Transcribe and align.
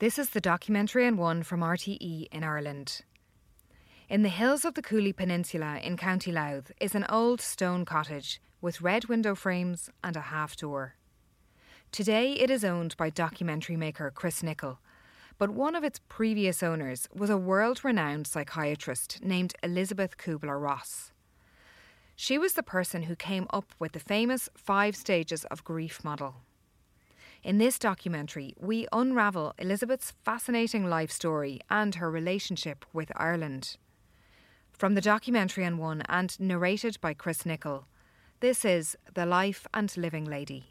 This 0.00 0.16
is 0.16 0.30
the 0.30 0.40
documentary 0.40 1.04
on 1.08 1.16
one 1.16 1.42
from 1.42 1.58
RTE 1.58 2.28
in 2.30 2.44
Ireland. 2.44 3.00
In 4.08 4.22
the 4.22 4.28
hills 4.28 4.64
of 4.64 4.74
the 4.74 4.82
Cooley 4.82 5.12
Peninsula 5.12 5.80
in 5.82 5.96
County 5.96 6.30
Louth 6.30 6.70
is 6.80 6.94
an 6.94 7.04
old 7.08 7.40
stone 7.40 7.84
cottage 7.84 8.40
with 8.60 8.80
red 8.80 9.06
window 9.06 9.34
frames 9.34 9.90
and 10.04 10.14
a 10.14 10.30
half 10.30 10.56
door. 10.56 10.94
Today 11.90 12.34
it 12.34 12.48
is 12.48 12.64
owned 12.64 12.96
by 12.96 13.10
documentary 13.10 13.76
maker 13.76 14.12
Chris 14.14 14.40
Nicholl, 14.40 14.78
but 15.36 15.50
one 15.50 15.74
of 15.74 15.82
its 15.82 16.00
previous 16.08 16.62
owners 16.62 17.08
was 17.12 17.28
a 17.28 17.36
world 17.36 17.84
renowned 17.84 18.28
psychiatrist 18.28 19.18
named 19.24 19.56
Elizabeth 19.64 20.16
Kubler 20.16 20.62
Ross. 20.62 21.10
She 22.14 22.38
was 22.38 22.52
the 22.52 22.62
person 22.62 23.02
who 23.02 23.16
came 23.16 23.48
up 23.50 23.72
with 23.80 23.94
the 23.94 23.98
famous 23.98 24.48
five 24.54 24.94
stages 24.94 25.44
of 25.46 25.64
grief 25.64 26.04
model. 26.04 26.36
In 27.44 27.58
this 27.58 27.78
documentary, 27.78 28.54
we 28.58 28.88
unravel 28.92 29.54
Elizabeth's 29.58 30.12
fascinating 30.24 30.88
life 30.90 31.10
story 31.12 31.60
and 31.70 31.94
her 31.94 32.10
relationship 32.10 32.84
with 32.92 33.12
Ireland. 33.14 33.76
From 34.72 34.94
the 34.94 35.00
documentary 35.00 35.64
on 35.64 35.78
one 35.78 36.02
and 36.08 36.38
narrated 36.40 37.00
by 37.00 37.14
Chris 37.14 37.44
Nicholl, 37.44 37.84
this 38.40 38.64
is 38.64 38.96
The 39.14 39.24
Life 39.24 39.66
and 39.72 39.96
Living 39.96 40.24
Lady. 40.24 40.66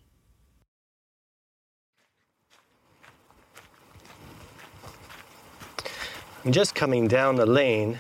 I'm 6.44 6.52
just 6.52 6.76
coming 6.76 7.08
down 7.08 7.36
the 7.36 7.46
lane 7.46 8.00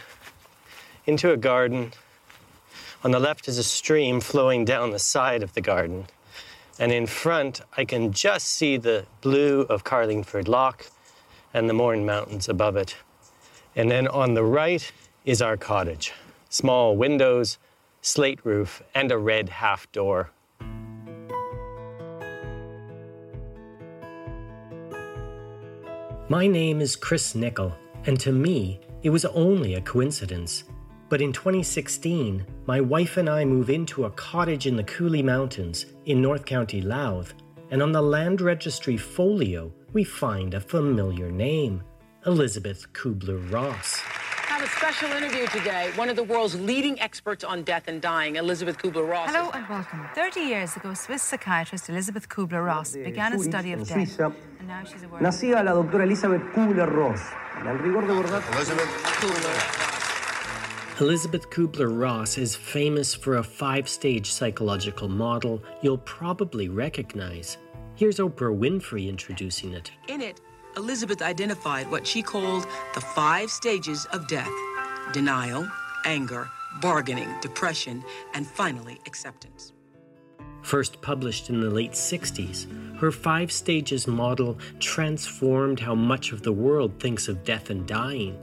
into 1.05 1.31
a 1.31 1.37
garden. 1.37 1.93
On 3.03 3.11
the 3.11 3.19
left 3.19 3.47
is 3.47 3.57
a 3.57 3.63
stream 3.63 4.19
flowing 4.19 4.65
down 4.65 4.91
the 4.91 4.99
side 4.99 5.41
of 5.41 5.53
the 5.53 5.61
garden. 5.61 6.07
And 6.79 6.91
in 6.91 7.07
front, 7.07 7.61
I 7.75 7.85
can 7.85 8.11
just 8.11 8.47
see 8.47 8.77
the 8.77 9.05
blue 9.21 9.61
of 9.61 9.83
Carlingford 9.83 10.47
Lough 10.47 10.75
and 11.53 11.67
the 11.67 11.73
Mourne 11.73 12.05
Mountains 12.05 12.47
above 12.47 12.75
it. 12.75 12.95
And 13.75 13.89
then 13.89 14.07
on 14.07 14.35
the 14.35 14.43
right 14.43 14.91
is 15.25 15.41
our 15.41 15.57
cottage 15.57 16.13
small 16.49 16.95
windows, 16.95 17.57
slate 18.01 18.39
roof, 18.45 18.81
and 18.95 19.11
a 19.11 19.17
red 19.17 19.49
half 19.49 19.91
door. 19.91 20.31
My 26.29 26.47
name 26.47 26.81
is 26.81 26.95
Chris 26.95 27.33
Nicholl, 27.33 27.73
and 28.05 28.19
to 28.19 28.31
me, 28.31 28.79
it 29.03 29.09
was 29.09 29.25
only 29.25 29.73
a 29.73 29.81
coincidence. 29.81 30.63
But 31.09 31.21
in 31.21 31.31
2016, 31.31 32.45
my 32.65 32.81
wife 32.81 33.17
and 33.17 33.29
I 33.29 33.45
move 33.45 33.69
into 33.69 34.05
a 34.05 34.11
cottage 34.11 34.67
in 34.67 34.75
the 34.75 34.83
Cooley 34.83 35.23
Mountains 35.23 35.85
in 36.05 36.21
North 36.21 36.45
County 36.45 36.81
Louth, 36.81 37.33
and 37.71 37.81
on 37.81 37.91
the 37.91 38.01
land 38.01 38.41
registry 38.41 38.97
folio, 38.97 39.71
we 39.93 40.03
find 40.03 40.53
a 40.53 40.59
familiar 40.59 41.31
name 41.31 41.83
Elizabeth 42.25 42.91
Kubler 42.93 43.51
Ross 43.51 44.01
have 44.57 44.65
a 44.65 44.75
special 44.75 45.11
interview 45.11 45.45
today. 45.47 45.91
One 45.95 46.09
of 46.09 46.15
the 46.15 46.23
world's 46.23 46.55
leading 46.59 46.99
experts 46.99 47.43
on 47.43 47.61
death 47.61 47.87
and 47.87 48.01
dying, 48.01 48.37
Elizabeth 48.37 48.77
Kubler-Ross. 48.79 49.29
Hello 49.29 49.51
and 49.51 49.69
welcome. 49.69 50.07
30 50.15 50.39
years 50.39 50.75
ago, 50.75 50.95
Swiss 50.95 51.21
psychiatrist 51.21 51.89
Elizabeth 51.89 52.27
Kubler-Ross 52.27 52.93
began 52.93 53.33
a 53.33 53.39
study 53.39 53.73
of 53.73 53.87
death. 53.87 54.19
And 54.59 54.67
now 54.67 54.83
she's 54.83 55.03
a 55.03 55.07
Nacía 55.07 55.63
la 55.63 55.73
doctora 55.73 56.03
Elizabeth 56.03 56.41
Kubler-Ross. 56.53 57.21
Al 57.65 57.77
rigor 57.77 58.07
de 58.07 58.13
verdad. 58.13 59.96
Elizabeth 60.99 61.51
Kubler. 61.51 61.91
Kubler-Ross 61.91 62.39
is 62.39 62.55
famous 62.55 63.13
for 63.13 63.37
a 63.37 63.43
five-stage 63.43 64.31
psychological 64.31 65.07
model 65.07 65.61
you'll 65.81 65.99
probably 65.99 66.69
recognize. 66.69 67.57
Here's 67.95 68.17
Oprah 68.17 68.57
Winfrey 68.57 69.07
introducing 69.07 69.73
it. 69.73 69.91
In 70.07 70.21
it, 70.21 70.41
Elizabeth 70.75 71.21
identified 71.21 71.89
what 71.91 72.07
she 72.07 72.23
called 72.23 72.65
the 72.95 73.01
five 73.01 73.51
stages 73.51 74.05
of 74.05 74.27
death 74.27 74.51
denial, 75.13 75.67
anger, 76.05 76.49
bargaining, 76.81 77.29
depression, 77.41 78.03
and 78.33 78.47
finally 78.47 78.99
acceptance. 79.05 79.73
First 80.63 81.01
published 81.01 81.49
in 81.49 81.61
the 81.61 81.69
late 81.69 81.91
60s, 81.91 82.99
her 82.99 83.11
five 83.11 83.51
stages 83.51 84.07
model 84.07 84.57
transformed 84.79 85.79
how 85.79 85.93
much 85.93 86.31
of 86.31 86.41
the 86.41 86.51
world 86.51 86.99
thinks 86.99 87.27
of 87.27 87.43
death 87.43 87.69
and 87.69 87.87
dying. 87.87 88.37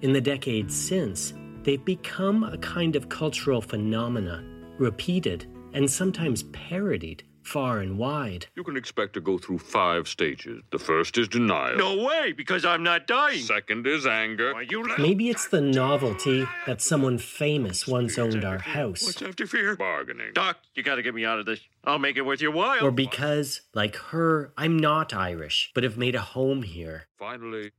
In 0.00 0.12
the 0.12 0.20
decades 0.20 0.74
since, 0.74 1.32
they've 1.64 1.84
become 1.84 2.44
a 2.44 2.58
kind 2.58 2.96
of 2.96 3.08
cultural 3.08 3.60
phenomena, 3.60 4.44
repeated 4.78 5.46
and 5.74 5.90
sometimes 5.90 6.42
parodied 6.44 7.24
far 7.42 7.80
and 7.80 7.98
wide. 7.98 8.46
You 8.54 8.64
can 8.64 8.76
expect 8.76 9.14
to 9.14 9.20
go 9.20 9.38
through 9.38 9.58
five 9.58 10.08
stages. 10.08 10.62
The 10.70 10.78
first 10.78 11.18
is 11.18 11.28
denial. 11.28 11.76
No 11.76 12.04
way, 12.04 12.32
because 12.32 12.64
I'm 12.64 12.82
not 12.82 13.06
dying. 13.06 13.40
Second 13.40 13.86
is 13.86 14.06
anger. 14.06 14.54
Why, 14.54 14.62
you 14.68 14.88
Maybe 14.98 15.28
it's 15.28 15.48
the 15.48 15.60
novelty 15.60 16.46
that 16.66 16.80
someone 16.80 17.18
famous 17.18 17.86
once 17.86 18.18
owned 18.18 18.44
our 18.44 18.58
house. 18.58 19.04
What's 19.04 19.22
after 19.22 19.46
fear? 19.46 19.76
Bargaining. 19.76 20.32
Doc, 20.34 20.58
you 20.74 20.82
gotta 20.82 21.02
get 21.02 21.14
me 21.14 21.24
out 21.24 21.38
of 21.38 21.46
this. 21.46 21.60
I'll 21.84 21.98
make 21.98 22.16
it 22.16 22.22
worth 22.22 22.40
your 22.40 22.52
while. 22.52 22.84
Or 22.84 22.90
because, 22.90 23.62
like 23.74 23.96
her, 23.96 24.52
I'm 24.56 24.78
not 24.78 25.12
Irish, 25.12 25.70
but 25.74 25.84
have 25.84 25.98
made 25.98 26.14
a 26.14 26.20
home 26.20 26.62
here. 26.62 27.08
Finally, 27.18 27.72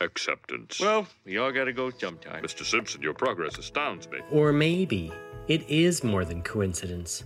acceptance. 0.00 0.80
Well, 0.80 1.06
we 1.24 1.38
all 1.38 1.52
gotta 1.52 1.72
go 1.72 1.90
sometime. 1.90 2.42
Mr. 2.42 2.64
Simpson, 2.64 3.02
your 3.02 3.14
progress 3.14 3.58
astounds 3.58 4.08
me. 4.10 4.18
Or 4.30 4.52
maybe 4.52 5.12
it 5.48 5.68
is 5.68 6.02
more 6.02 6.24
than 6.24 6.42
coincidence 6.42 7.24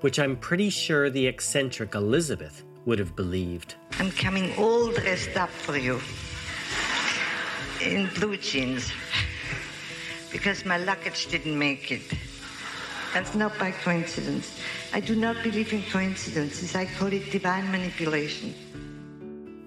which 0.00 0.18
I'm 0.18 0.36
pretty 0.36 0.70
sure 0.70 1.10
the 1.10 1.26
eccentric 1.26 1.94
Elizabeth 1.94 2.64
would 2.86 2.98
have 2.98 3.14
believed. 3.14 3.74
I'm 3.98 4.10
coming 4.10 4.54
all 4.56 4.90
dressed 4.90 5.36
up 5.36 5.50
for 5.50 5.76
you 5.76 6.00
in 7.82 8.08
blue 8.14 8.36
jeans 8.36 8.90
because 10.32 10.64
my 10.64 10.78
luggage 10.78 11.26
didn't 11.26 11.58
make 11.58 11.92
it. 11.92 12.02
That's 13.12 13.34
not 13.34 13.58
by 13.58 13.72
coincidence. 13.72 14.58
I 14.92 15.00
do 15.00 15.16
not 15.16 15.42
believe 15.42 15.72
in 15.72 15.82
coincidences. 15.90 16.74
I 16.74 16.86
call 16.86 17.12
it 17.12 17.30
divine 17.30 17.70
manipulation. 17.70 18.54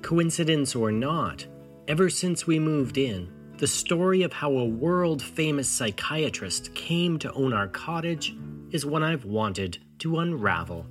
Coincidence 0.01 0.75
or 0.75 0.91
not, 0.91 1.45
ever 1.87 2.09
since 2.09 2.47
we 2.47 2.59
moved 2.59 2.97
in, 2.97 3.31
the 3.57 3.67
story 3.67 4.23
of 4.23 4.33
how 4.33 4.51
a 4.51 4.65
world 4.65 5.21
famous 5.21 5.69
psychiatrist 5.69 6.73
came 6.75 7.19
to 7.19 7.31
own 7.33 7.53
our 7.53 7.67
cottage 7.67 8.35
is 8.71 8.85
one 8.85 9.03
I've 9.03 9.25
wanted 9.25 9.77
to 9.99 10.19
unravel. 10.19 10.85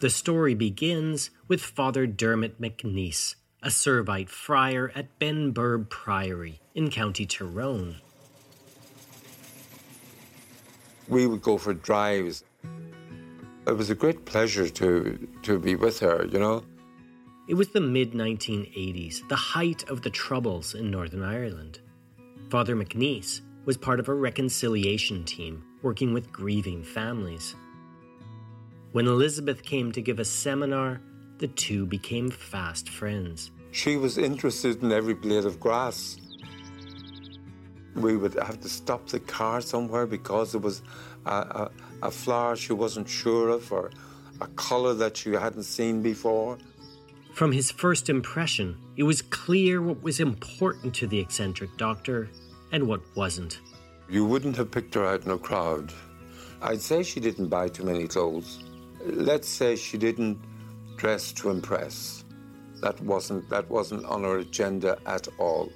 The 0.00 0.10
story 0.10 0.54
begins 0.54 1.30
with 1.48 1.60
Father 1.60 2.06
Dermot 2.06 2.60
McNeice, 2.60 3.34
a 3.62 3.68
Servite 3.68 4.28
friar 4.28 4.92
at 4.94 5.18
Benburb 5.18 5.90
Priory 5.90 6.60
in 6.74 6.90
County 6.90 7.26
Tyrone. 7.26 7.96
We 11.08 11.26
would 11.26 11.42
go 11.42 11.58
for 11.58 11.74
drives. 11.74 12.44
It 13.66 13.72
was 13.72 13.90
a 13.90 13.94
great 13.94 14.24
pleasure 14.24 14.68
to, 14.68 15.28
to 15.42 15.58
be 15.58 15.74
with 15.74 15.98
her, 15.98 16.26
you 16.26 16.38
know. 16.38 16.62
It 17.48 17.54
was 17.54 17.68
the 17.68 17.80
mid 17.80 18.12
1980s, 18.12 19.26
the 19.26 19.34
height 19.34 19.88
of 19.88 20.02
the 20.02 20.10
Troubles 20.10 20.74
in 20.74 20.90
Northern 20.90 21.22
Ireland. 21.22 21.80
Father 22.50 22.76
McNeice 22.76 23.40
was 23.64 23.78
part 23.78 24.00
of 24.00 24.10
a 24.10 24.14
reconciliation 24.14 25.24
team 25.24 25.64
working 25.80 26.12
with 26.12 26.30
grieving 26.30 26.82
families. 26.82 27.56
When 28.92 29.06
Elizabeth 29.06 29.62
came 29.62 29.92
to 29.92 30.02
give 30.02 30.18
a 30.18 30.26
seminar, 30.26 31.00
the 31.38 31.48
two 31.48 31.86
became 31.86 32.30
fast 32.30 32.90
friends. 32.90 33.50
She 33.70 33.96
was 33.96 34.18
interested 34.18 34.82
in 34.82 34.92
every 34.92 35.14
blade 35.14 35.46
of 35.46 35.58
grass. 35.58 36.18
We 37.94 38.18
would 38.18 38.34
have 38.34 38.60
to 38.60 38.68
stop 38.68 39.06
the 39.08 39.20
car 39.20 39.62
somewhere 39.62 40.06
because 40.06 40.52
there 40.52 40.60
was 40.60 40.82
a, 41.24 41.30
a, 41.30 41.70
a 42.02 42.10
flower 42.10 42.56
she 42.56 42.74
wasn't 42.74 43.08
sure 43.08 43.48
of 43.48 43.72
or 43.72 43.90
a 44.42 44.48
colour 44.48 44.92
that 44.92 45.16
she 45.16 45.32
hadn't 45.32 45.62
seen 45.62 46.02
before. 46.02 46.58
From 47.38 47.52
his 47.52 47.70
first 47.70 48.08
impression, 48.08 48.76
it 48.96 49.04
was 49.04 49.22
clear 49.22 49.80
what 49.80 50.02
was 50.02 50.18
important 50.18 50.92
to 50.96 51.06
the 51.06 51.20
eccentric 51.20 51.70
doctor 51.76 52.28
and 52.72 52.88
what 52.88 53.00
wasn't. 53.14 53.60
You 54.10 54.24
wouldn't 54.24 54.56
have 54.56 54.72
picked 54.72 54.94
her 54.94 55.06
out 55.06 55.24
in 55.24 55.30
a 55.30 55.38
crowd. 55.38 55.92
I'd 56.60 56.82
say 56.82 57.04
she 57.04 57.20
didn't 57.20 57.46
buy 57.46 57.68
too 57.68 57.84
many 57.84 58.08
clothes. 58.08 58.64
Let's 59.04 59.48
say 59.48 59.76
she 59.76 59.96
didn't 59.96 60.36
dress 60.96 61.30
to 61.34 61.50
impress. 61.50 62.24
That 62.80 63.00
wasn't 63.02 63.48
that 63.50 63.70
wasn't 63.70 64.04
on 64.06 64.24
her 64.24 64.38
agenda 64.38 64.98
at 65.06 65.28
all. 65.38 65.70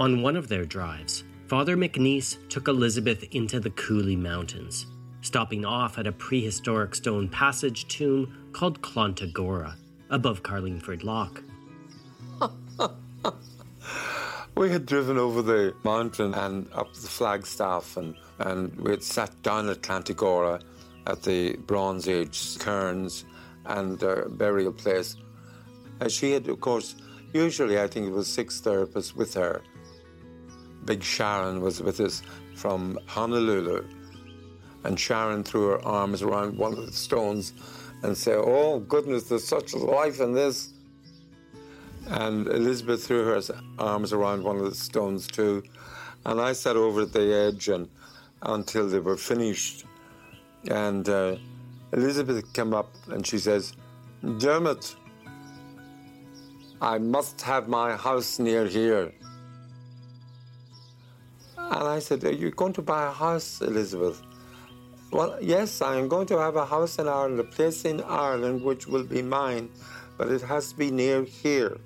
On 0.00 0.20
one 0.20 0.34
of 0.34 0.48
their 0.48 0.64
drives, 0.64 1.22
Father 1.46 1.76
McNeice 1.76 2.38
took 2.48 2.66
Elizabeth 2.66 3.22
into 3.30 3.60
the 3.60 3.70
Cooley 3.70 4.16
Mountains, 4.16 4.86
stopping 5.20 5.64
off 5.64 5.96
at 5.96 6.08
a 6.08 6.12
prehistoric 6.12 6.96
stone 6.96 7.28
passage 7.28 7.86
tomb 7.86 8.50
called 8.52 8.82
Clontygora, 8.82 9.76
above 10.14 10.42
Carlingford 10.44 11.02
Lough. 11.02 11.28
We 14.56 14.70
had 14.70 14.86
driven 14.86 15.18
over 15.18 15.42
the 15.42 15.74
mountain 15.82 16.32
and 16.32 16.72
up 16.72 16.94
the 16.94 17.08
Flagstaff, 17.08 17.96
and, 17.96 18.14
and 18.38 18.72
we 18.80 18.92
had 18.92 19.02
sat 19.02 19.42
down 19.42 19.68
at 19.68 19.82
Clontygora 19.82 20.62
at 21.08 21.22
the 21.24 21.56
Bronze 21.56 22.08
Age 22.08 22.56
cairns 22.60 23.24
and 23.66 24.00
uh, 24.04 24.28
burial 24.28 24.72
place. 24.72 25.16
And 25.98 26.10
she 26.10 26.30
had, 26.30 26.48
of 26.48 26.60
course, 26.60 26.94
usually 27.32 27.80
I 27.80 27.88
think 27.88 28.06
it 28.06 28.12
was 28.12 28.28
six 28.28 28.60
therapists 28.60 29.16
with 29.16 29.34
her. 29.34 29.60
Big 30.84 31.02
Sharon 31.02 31.60
was 31.60 31.82
with 31.82 31.98
us 31.98 32.22
from 32.54 32.96
Honolulu. 33.06 33.84
And 34.84 35.00
Sharon 35.00 35.42
threw 35.42 35.70
her 35.70 35.84
arms 35.84 36.22
around 36.22 36.56
one 36.56 36.74
of 36.74 36.86
the 36.86 36.92
stones 36.92 37.54
and 38.04 38.16
say, 38.16 38.34
Oh, 38.34 38.80
goodness, 38.80 39.24
there's 39.24 39.48
such 39.48 39.74
life 39.74 40.20
in 40.20 40.34
this. 40.34 40.74
And 42.06 42.46
Elizabeth 42.46 43.06
threw 43.06 43.24
her 43.24 43.40
arms 43.78 44.12
around 44.12 44.44
one 44.44 44.58
of 44.58 44.64
the 44.66 44.74
stones 44.74 45.26
too. 45.26 45.62
And 46.26 46.38
I 46.38 46.52
sat 46.52 46.76
over 46.76 47.02
at 47.02 47.12
the 47.14 47.34
edge 47.34 47.68
and 47.68 47.88
until 48.42 48.88
they 48.88 48.98
were 48.98 49.16
finished. 49.16 49.86
And 50.70 51.08
uh, 51.08 51.36
Elizabeth 51.92 52.52
came 52.52 52.74
up 52.74 52.94
and 53.08 53.26
she 53.26 53.38
says, 53.38 53.72
Dermot, 54.38 54.96
I 56.82 56.98
must 56.98 57.40
have 57.40 57.68
my 57.68 57.96
house 57.96 58.38
near 58.38 58.66
here. 58.66 59.12
And 61.56 61.88
I 61.88 62.00
said, 62.00 62.22
Are 62.24 62.32
you 62.32 62.50
going 62.50 62.74
to 62.74 62.82
buy 62.82 63.06
a 63.06 63.10
house, 63.10 63.62
Elizabeth? 63.62 64.20
Well, 65.14 65.38
yes, 65.40 65.80
I 65.80 65.94
am 65.94 66.08
going 66.08 66.26
to 66.26 66.38
have 66.40 66.56
a 66.56 66.66
house 66.66 66.98
in 66.98 67.06
Ireland, 67.06 67.38
a 67.38 67.44
place 67.44 67.84
in 67.84 68.00
Ireland 68.00 68.64
which 68.64 68.88
will 68.88 69.04
be 69.04 69.22
mine, 69.22 69.70
but 70.18 70.26
it 70.26 70.42
has 70.42 70.70
to 70.70 70.76
be 70.76 70.90
near 70.90 71.22
here. 71.22 71.78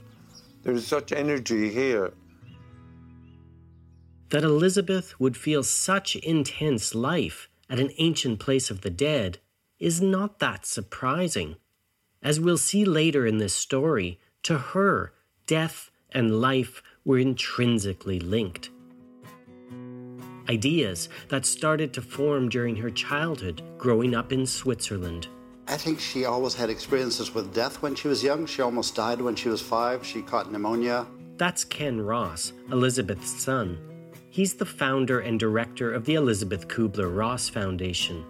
There's 0.62 0.86
such 0.86 1.12
energy 1.12 1.69
here. 1.69 2.14
That 4.30 4.44
Elizabeth 4.44 5.20
would 5.20 5.36
feel 5.36 5.62
such 5.62 6.16
intense 6.16 6.94
life 6.94 7.50
at 7.69 7.78
an 7.78 7.90
ancient 7.98 8.40
place 8.40 8.70
of 8.70 8.80
the 8.80 8.88
dead 8.88 9.40
is 9.78 10.00
not 10.00 10.38
that 10.38 10.64
surprising. 10.64 11.56
As 12.22 12.40
we'll 12.40 12.56
see 12.56 12.86
later 12.86 13.26
in 13.26 13.36
this 13.36 13.54
story, 13.54 14.19
to 14.44 14.56
her, 14.56 15.12
death 15.46 15.90
and 16.12 16.40
life 16.40 16.82
were 17.04 17.19
intrinsically 17.19 18.20
linked. 18.20 18.70
Ideas 20.49 21.11
that 21.29 21.45
started 21.45 21.93
to 21.93 22.00
form 22.00 22.49
during 22.49 22.75
her 22.77 22.91
childhood 22.91 23.62
growing 23.77 24.15
up 24.15 24.33
in 24.33 24.47
Switzerland. 24.47 25.29
I 25.67 25.77
think 25.77 26.00
she 26.00 26.25
always 26.25 26.55
had 26.55 26.71
experiences 26.71 27.35
with 27.35 27.53
death 27.53 27.83
when 27.83 27.95
she 27.95 28.09
was 28.09 28.25
young. 28.25 28.47
She 28.47 28.62
almost 28.62 28.95
died 28.95 29.21
when 29.21 29.37
she 29.37 29.50
was 29.50 29.61
five. 29.61 30.06
She 30.06 30.23
caught 30.23 30.50
pneumonia. 30.50 31.06
That's 31.37 31.65
Ken 31.65 32.00
Ross, 32.00 32.55
Elizabeth's 32.73 33.29
son. 33.29 33.79
He's 34.31 34.55
the 34.55 34.65
founder 34.65 35.21
and 35.21 35.39
director 35.39 35.93
of 35.93 36.06
the 36.06 36.15
Elizabeth 36.15 36.67
Kubler 36.69 37.15
Ross 37.15 37.50
Foundation. 37.50 38.25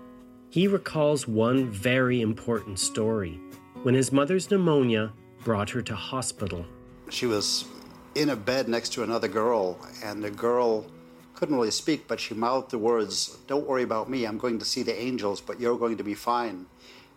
He 0.51 0.67
recalls 0.67 1.29
one 1.29 1.71
very 1.71 2.21
important 2.21 2.81
story 2.81 3.41
when 3.85 3.95
his 3.95 4.11
mother's 4.11 4.51
pneumonia 4.51 5.13
brought 5.45 5.71
her 5.71 5.83
to 5.83 5.95
hospital. 5.95 6.67
She 7.11 7.27
was 7.27 7.67
in 8.17 8.31
a 8.31 8.37
bed 8.37 8.69
next 8.69 8.93
to 8.95 9.05
another 9.05 9.29
girl, 9.29 9.79
and 10.03 10.25
the 10.25 10.31
girl 10.31 10.87
couldn't 11.39 11.55
really 11.55 11.71
speak, 11.71 12.09
but 12.09 12.19
she 12.19 12.35
mouthed 12.35 12.73
the 12.73 12.79
words, 12.79 13.39
Don't 13.47 13.65
worry 13.65 13.85
about 13.85 14.11
me, 14.11 14.25
I'm 14.25 14.39
going 14.39 14.59
to 14.59 14.65
see 14.65 14.83
the 14.83 15.01
angels, 15.01 15.41
but 15.41 15.61
you're 15.61 15.79
going 15.79 15.97
to 15.97 16.03
be 16.03 16.15
fine. 16.15 16.67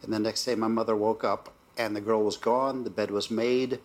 And 0.03 0.13
the 0.13 0.19
next 0.19 0.45
day, 0.45 0.53
my 0.53 0.67
mother 0.67 0.95
woke 0.95 1.23
up 1.23 1.51
and 1.75 1.95
the 1.95 2.01
girl 2.01 2.23
was 2.23 2.37
gone, 2.37 2.83
the 2.83 2.91
bed 2.91 3.09
was 3.09 3.31
made, 3.31 3.79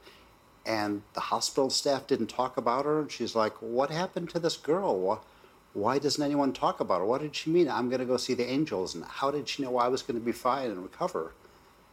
and 0.66 1.02
the 1.14 1.20
hospital 1.20 1.70
staff 1.70 2.06
didn't 2.06 2.26
talk 2.26 2.58
about 2.58 2.84
her. 2.84 3.00
And 3.00 3.10
she's 3.10 3.34
like, 3.34 3.54
What 3.62 3.90
happened 3.90 4.28
to 4.30 4.38
this 4.38 4.58
girl? 4.58 5.24
Why 5.72 5.98
doesn't 5.98 6.22
anyone 6.22 6.52
talk 6.52 6.80
about 6.80 6.98
her? 6.98 7.06
What 7.06 7.22
did 7.22 7.34
she 7.34 7.48
mean? 7.48 7.70
I'm 7.70 7.88
going 7.88 8.00
to 8.00 8.06
go 8.06 8.18
see 8.18 8.34
the 8.34 8.46
angels. 8.46 8.94
And 8.94 9.04
how 9.04 9.30
did 9.30 9.48
she 9.48 9.62
know 9.62 9.78
I 9.78 9.88
was 9.88 10.02
going 10.02 10.20
to 10.20 10.24
be 10.24 10.32
fine 10.32 10.70
and 10.70 10.82
recover? 10.82 11.32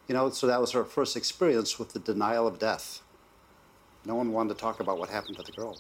You 0.10 0.16
know, 0.16 0.30
so 0.32 0.48
that 0.48 0.60
was 0.60 0.72
her 0.72 0.84
first 0.84 1.16
experience 1.16 1.80
with 1.80 1.94
the 1.94 2.00
denial 2.00 2.46
of 2.46 2.60
death. 2.60 3.02
No 4.06 4.16
one 4.16 4.34
wanted 4.34 4.56
to 4.56 4.60
talk 4.60 4.82
about 4.82 4.98
what 4.98 5.10
happened 5.10 5.38
to 5.38 5.44
the 5.44 5.54
girl. 5.54 5.78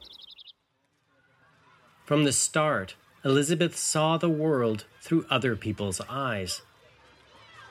From 2.05 2.25
the 2.25 2.33
start, 2.33 2.95
Elizabeth 3.23 3.77
saw 3.77 4.17
the 4.17 4.29
world 4.29 4.83
through 5.01 5.25
other 5.29 5.55
people's 5.55 6.01
eyes. 6.09 6.61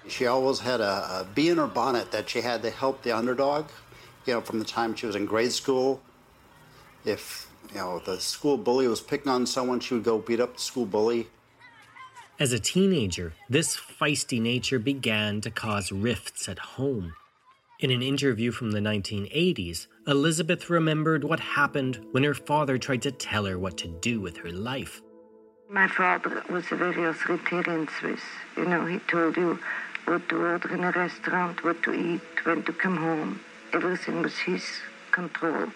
She 0.09 0.27
always 0.27 0.61
had 0.61 0.81
a, 0.81 1.21
a 1.21 1.27
bee 1.35 1.51
in 1.51 1.59
her 1.59 1.67
bonnet 1.67 2.11
that 2.13 2.31
she 2.31 2.41
had 2.41 2.63
to 2.63 2.71
help 2.71 3.03
the 3.03 3.13
underdog. 3.13 3.67
You 4.25 4.35
know, 4.35 4.41
from 4.41 4.59
the 4.59 4.65
time 4.65 4.95
she 4.95 5.07
was 5.07 5.17
in 5.17 5.27
grade 5.27 5.53
school, 5.53 6.01
if 7.05 7.47
you 7.71 7.77
know 7.77 7.99
the 7.99 8.19
school 8.21 8.57
bully 8.57 8.89
was 8.89 9.03
picking 9.03 9.31
on 9.31 9.47
someone, 9.47 9.81
she 9.81 9.95
would 9.95 10.05
go 10.05 10.19
beat 10.19 10.41
up 10.41 10.55
the 10.55 10.63
school 10.63 10.87
bully. 10.87 11.29
As 12.41 12.53
a 12.53 12.59
teenager, 12.59 13.35
this 13.51 13.77
feisty 13.77 14.41
nature 14.41 14.79
began 14.79 15.43
to 15.43 15.51
cause 15.51 15.93
rifts 15.93 16.49
at 16.49 16.59
home. 16.59 17.15
In 17.79 17.91
an 17.91 18.03
interview 18.03 18.51
from 18.51 18.71
the 18.71 18.81
1980s, 18.81 19.89
Elizabeth 20.09 20.69
remembered 20.69 21.23
what 21.23 21.39
happened 21.39 22.05
when 22.11 22.25
her 22.25 22.35
father 22.35 22.77
tried 22.77 23.03
to 23.03 23.13
tell 23.13 23.45
her 23.45 23.57
what 23.57 23.77
to 23.79 23.87
do 23.87 24.21
with 24.21 24.37
her 24.37 24.51
life. 24.51 25.01
My 25.71 25.87
father 25.87 26.43
was 26.51 26.65
a 26.73 26.77
very 26.77 27.05
authoritarian 27.05 27.89
Swiss. 28.01 28.21
You 28.57 28.65
know, 28.65 28.85
he 28.85 28.99
told 29.01 29.37
you 29.37 29.61
what 30.05 30.29
to 30.29 30.45
order 30.45 30.75
in 30.75 30.83
a 30.83 30.91
restaurant, 30.91 31.63
what 31.63 31.83
to 31.85 31.95
eat, 31.95 32.21
when 32.45 32.65
to 32.65 32.73
come 32.73 32.97
home. 32.97 33.41
Everything 33.73 34.23
was 34.23 34.37
his 34.39 34.65
control. 35.13 35.69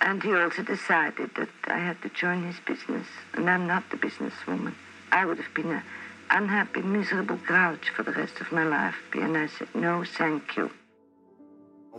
And 0.00 0.22
he 0.22 0.32
also 0.32 0.62
decided 0.62 1.34
that 1.34 1.48
I 1.66 1.78
had 1.78 2.00
to 2.02 2.08
join 2.10 2.44
his 2.44 2.60
business, 2.64 3.08
and 3.34 3.50
I'm 3.50 3.66
not 3.66 3.90
the 3.90 3.96
businesswoman. 3.96 4.74
I 5.10 5.24
would 5.24 5.38
have 5.38 5.54
been 5.54 5.72
an 5.72 5.82
unhappy, 6.30 6.82
miserable 6.82 7.38
grouch 7.44 7.90
for 7.90 8.04
the 8.04 8.12
rest 8.12 8.40
of 8.40 8.52
my 8.52 8.64
life, 8.64 8.96
and 9.12 9.36
I 9.36 9.48
said, 9.48 9.68
no, 9.74 10.04
thank 10.04 10.56
you. 10.56 10.70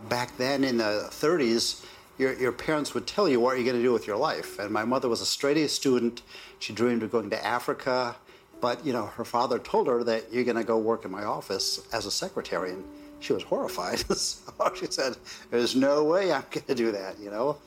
Back 0.08 0.36
then 0.36 0.64
in 0.64 0.78
the 0.78 1.08
30s, 1.10 1.84
your, 2.18 2.34
your 2.34 2.52
parents 2.52 2.94
would 2.94 3.06
tell 3.06 3.28
you 3.28 3.40
what 3.40 3.54
are 3.54 3.56
you're 3.56 3.64
going 3.64 3.76
to 3.76 3.82
do 3.82 3.92
with 3.92 4.06
your 4.06 4.16
life. 4.16 4.58
And 4.58 4.70
my 4.70 4.84
mother 4.84 5.08
was 5.08 5.20
a 5.20 5.26
straight 5.26 5.56
A 5.56 5.68
student. 5.68 6.22
She 6.58 6.72
dreamed 6.72 7.02
of 7.02 7.12
going 7.12 7.30
to 7.30 7.44
Africa. 7.44 8.16
But, 8.60 8.84
you 8.84 8.92
know, 8.92 9.06
her 9.06 9.24
father 9.24 9.58
told 9.58 9.86
her 9.86 10.02
that 10.04 10.32
you're 10.32 10.44
going 10.44 10.56
to 10.56 10.64
go 10.64 10.78
work 10.78 11.04
in 11.04 11.10
my 11.10 11.24
office 11.24 11.80
as 11.92 12.06
a 12.06 12.10
secretary. 12.10 12.72
And 12.72 12.84
she 13.20 13.32
was 13.32 13.44
horrified. 13.44 13.98
so 14.16 14.74
she 14.74 14.86
said, 14.86 15.16
There's 15.50 15.76
no 15.76 16.04
way 16.04 16.32
I'm 16.32 16.44
going 16.50 16.66
to 16.66 16.74
do 16.74 16.92
that, 16.92 17.18
you 17.18 17.30
know? 17.30 17.58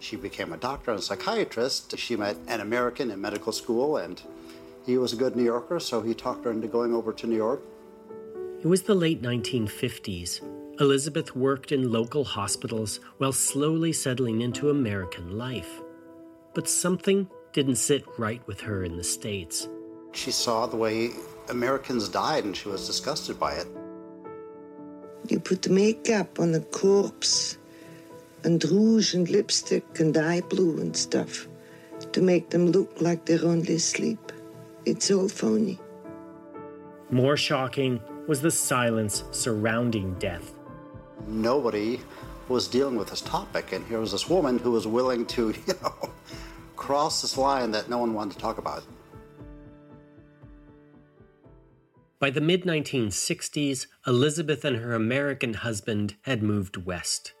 She 0.00 0.16
became 0.16 0.52
a 0.52 0.56
doctor 0.56 0.90
and 0.90 1.00
a 1.00 1.02
psychiatrist. 1.02 1.96
She 1.96 2.16
met 2.16 2.36
an 2.48 2.60
American 2.60 3.10
in 3.10 3.20
medical 3.20 3.52
school, 3.52 3.96
and 3.96 4.20
he 4.84 4.98
was 4.98 5.12
a 5.12 5.16
good 5.16 5.34
New 5.34 5.44
Yorker, 5.44 5.80
so 5.80 6.02
he 6.02 6.12
talked 6.12 6.44
her 6.44 6.50
into 6.50 6.66
going 6.66 6.92
over 6.92 7.12
to 7.12 7.26
New 7.26 7.36
York. 7.36 7.62
It 8.60 8.66
was 8.66 8.82
the 8.82 8.94
late 8.94 9.22
1950s. 9.22 10.63
Elizabeth 10.80 11.36
worked 11.36 11.70
in 11.70 11.92
local 11.92 12.24
hospitals 12.24 12.98
while 13.18 13.32
slowly 13.32 13.92
settling 13.92 14.40
into 14.40 14.70
American 14.70 15.38
life. 15.38 15.80
But 16.52 16.68
something 16.68 17.28
didn't 17.52 17.76
sit 17.76 18.04
right 18.18 18.44
with 18.48 18.60
her 18.62 18.82
in 18.82 18.96
the 18.96 19.04
States. 19.04 19.68
She 20.12 20.32
saw 20.32 20.66
the 20.66 20.76
way 20.76 21.10
Americans 21.48 22.08
died 22.08 22.44
and 22.44 22.56
she 22.56 22.68
was 22.68 22.86
disgusted 22.88 23.38
by 23.38 23.52
it. 23.52 23.68
You 25.28 25.38
put 25.38 25.68
makeup 25.68 26.40
on 26.40 26.50
the 26.50 26.60
corpse 26.60 27.56
and 28.42 28.62
rouge 28.64 29.14
and 29.14 29.28
lipstick 29.30 30.00
and 30.00 30.16
eye 30.16 30.40
blue 30.40 30.80
and 30.80 30.96
stuff 30.96 31.46
to 32.12 32.20
make 32.20 32.50
them 32.50 32.72
look 32.72 33.00
like 33.00 33.24
they're 33.24 33.44
only 33.44 33.76
asleep. 33.76 34.32
It's 34.84 35.10
all 35.10 35.28
phony. 35.28 35.78
More 37.10 37.36
shocking 37.36 38.00
was 38.26 38.40
the 38.40 38.50
silence 38.50 39.22
surrounding 39.30 40.14
death. 40.14 40.53
Nobody 41.26 42.00
was 42.48 42.68
dealing 42.68 42.96
with 42.96 43.10
this 43.10 43.20
topic, 43.20 43.72
and 43.72 43.86
here 43.86 44.00
was 44.00 44.12
this 44.12 44.28
woman 44.28 44.58
who 44.58 44.72
was 44.72 44.86
willing 44.86 45.26
to, 45.26 45.54
you 45.66 45.74
know, 45.82 46.10
cross 46.76 47.22
this 47.22 47.38
line 47.38 47.70
that 47.72 47.88
no 47.88 47.98
one 47.98 48.14
wanted 48.14 48.34
to 48.34 48.38
talk 48.40 48.58
about. 48.58 48.84
By 52.18 52.30
the 52.30 52.40
mid 52.40 52.64
1960s, 52.64 53.86
Elizabeth 54.06 54.64
and 54.64 54.76
her 54.76 54.94
American 54.94 55.54
husband 55.54 56.14
had 56.22 56.42
moved 56.42 56.86
west. 56.86 57.34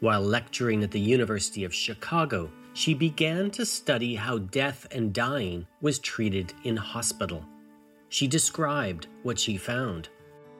While 0.00 0.22
lecturing 0.22 0.82
at 0.82 0.90
the 0.90 1.00
University 1.00 1.64
of 1.64 1.74
Chicago, 1.74 2.50
she 2.74 2.92
began 2.92 3.50
to 3.52 3.64
study 3.64 4.14
how 4.14 4.38
death 4.38 4.86
and 4.90 5.12
dying 5.12 5.66
was 5.80 5.98
treated 5.98 6.52
in 6.64 6.76
hospital. 6.76 7.44
She 8.08 8.26
described 8.26 9.06
what 9.22 9.38
she 9.38 9.56
found. 9.56 10.08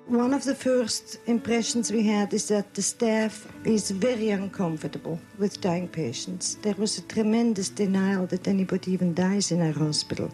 One 0.08 0.32
of 0.32 0.44
the 0.44 0.54
first 0.54 1.18
impressions 1.26 1.90
we 1.90 2.04
had 2.04 2.32
is 2.32 2.46
that 2.46 2.74
the 2.74 2.82
staff 2.82 3.44
is 3.64 3.90
very 3.90 4.30
uncomfortable 4.30 5.18
with 5.36 5.60
dying 5.60 5.88
patients. 5.88 6.58
There 6.62 6.76
was 6.78 6.96
a 6.96 7.02
tremendous 7.02 7.70
denial 7.70 8.26
that 8.28 8.46
anybody 8.46 8.92
even 8.92 9.14
dies 9.14 9.50
in 9.50 9.60
our 9.60 9.72
hospital. 9.72 10.30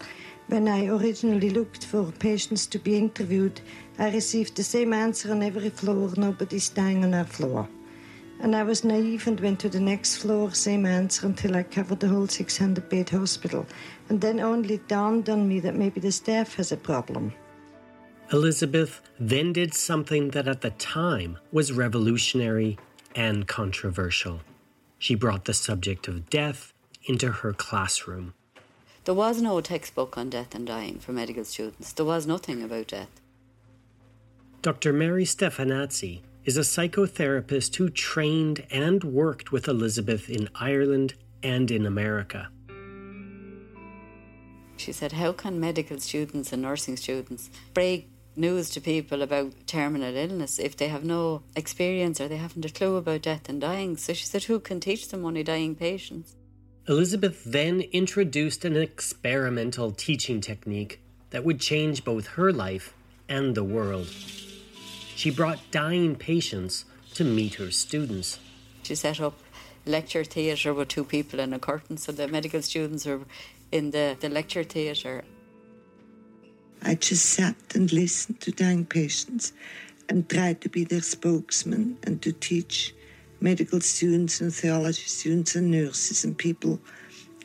When 0.49 0.69
I 0.69 0.89
originally 0.89 1.49
looked 1.49 1.87
for 1.87 2.13
patients 2.13 2.67
to 2.67 2.79
be 2.79 2.99
interviewed, 2.99 3.63
I 3.99 4.11
received 4.11 4.57
the 4.57 4.63
same 4.63 4.93
answer 4.93 5.33
on 5.33 5.43
every 5.43 5.71
floor 5.71 6.13
nobody's 6.19 6.69
dying 6.69 7.03
on 7.03 7.15
our 7.15 7.25
floor. 7.25 7.67
And 8.41 8.55
I 8.55 8.65
was 8.65 8.85
naive 8.85 9.27
and 9.27 9.41
went 9.41 9.61
to 9.61 9.71
the 9.71 9.81
next 9.81 10.17
floor, 10.17 10.53
same 10.53 10.85
answer, 10.85 11.27
until 11.27 11.57
I 11.57 11.63
covered 11.63 12.01
the 12.01 12.09
whole 12.09 12.29
600 12.29 12.91
bed 12.91 13.09
hospital. 13.09 13.65
And 14.11 14.21
then 14.21 14.39
only 14.39 14.83
dawned 14.87 15.31
on 15.31 15.49
me 15.49 15.61
that 15.61 15.77
maybe 15.77 15.99
the 15.99 16.13
staff 16.13 16.57
has 16.57 16.73
a 16.73 16.77
problem. 16.77 17.33
Elizabeth 18.31 19.01
then 19.19 19.53
did 19.53 19.75
something 19.75 20.31
that 20.31 20.49
at 20.49 20.61
the 20.61 20.71
time 20.71 21.39
was 21.51 21.73
revolutionary 21.73 22.79
and 23.15 23.47
controversial. 23.47 24.41
She 24.99 25.15
brought 25.15 25.45
the 25.45 25.55
subject 25.55 26.09
of 26.09 26.31
death 26.31 26.73
into 27.05 27.31
her 27.31 27.53
classroom. 27.53 28.35
There 29.05 29.15
was 29.15 29.43
no 29.43 29.61
textbook 29.61 30.17
on 30.17 30.31
death 30.31 30.55
and 30.55 30.67
dying 30.67 30.99
for 31.01 31.13
medical 31.13 31.45
students. 31.45 31.93
There 31.93 32.07
was 32.07 32.27
nothing 32.27 32.63
about 32.63 32.87
death. 32.87 33.21
Dr. 34.63 34.93
Mary 34.93 35.25
Stefanazzi 35.25 36.21
is 36.45 36.57
a 36.57 36.61
psychotherapist 36.61 37.75
who 37.77 37.91
trained 37.91 38.65
and 38.71 39.03
worked 39.03 39.51
with 39.51 39.67
Elizabeth 39.67 40.31
in 40.31 40.49
Ireland 40.55 41.15
and 41.43 41.71
in 41.71 41.85
America. 41.85 42.49
She 44.77 44.93
said, 44.93 45.13
How 45.13 45.33
can 45.33 45.59
medical 45.59 45.99
students 45.99 46.53
and 46.53 46.63
nursing 46.63 46.97
students 46.97 47.51
break 47.75 48.09
news 48.37 48.71
to 48.71 48.81
people 48.81 49.23
about 49.23 49.53
terminal 49.67 50.15
illness 50.15 50.59
if 50.59 50.77
they 50.77 50.89
have 50.89 51.05
no 51.05 51.43
experience 51.55 52.21
or 52.21 52.29
they 52.29 52.37
haven't 52.37 52.65
a 52.65 52.69
clue 52.69 52.97
about 52.97 53.23
death 53.23 53.49
and 53.49 53.61
dying? 53.61 53.97
So 53.97 54.13
she 54.13 54.25
said, 54.25 54.45
Who 54.45 54.61
can 54.61 54.81
teach 54.81 55.09
them 55.09 55.25
only 55.25 55.43
dying 55.43 55.75
patients? 55.75 56.37
Elizabeth 56.89 57.45
then 57.45 57.83
introduced 57.93 58.65
an 58.65 58.77
experimental 58.77 59.93
teaching 59.93 60.41
technique 60.41 61.01
that 61.31 61.45
would 61.45 61.61
change 61.61 62.05
both 62.05 62.27
her 62.29 62.53
life 62.53 62.93
and 63.29 63.55
the 63.55 63.65
world. 63.65 64.09
She 65.15 65.31
brought 65.31 65.71
dying 65.71 66.17
patients 66.17 66.85
to 67.15 67.25
meet 67.25 67.55
her 67.55 67.71
students. 67.71 68.39
She 68.83 68.95
set 68.95 69.21
up 69.21 69.39
lecture 69.87 70.25
theatre 70.25 70.75
with 70.75 70.89
two 70.89 71.05
people 71.05 71.41
in 71.41 71.53
a 71.53 71.59
curtain, 71.59 71.97
so 71.97 72.13
the 72.13 72.29
medical 72.29 72.63
students 72.63 73.07
were 73.07 73.21
in 73.71 73.91
the, 73.91 74.17
the 74.19 74.29
lecture 74.29 74.65
theatre. 74.65 75.25
I 76.85 76.97
just 76.97 77.27
sat 77.27 77.57
and 77.75 77.93
listened 77.93 78.41
to 78.41 78.51
dying 78.51 78.85
patients 78.85 79.53
and 80.09 80.29
tried 80.29 80.61
to 80.63 80.69
be 80.69 80.85
their 80.85 81.01
spokesman 81.01 81.97
and 82.03 82.21
to 82.23 82.33
teach 82.33 82.95
medical 83.41 83.81
students 83.81 84.41
and 84.41 84.53
theology 84.53 85.03
students 85.03 85.55
and 85.55 85.71
nurses 85.71 86.25
and 86.25 86.37
people 86.37 86.81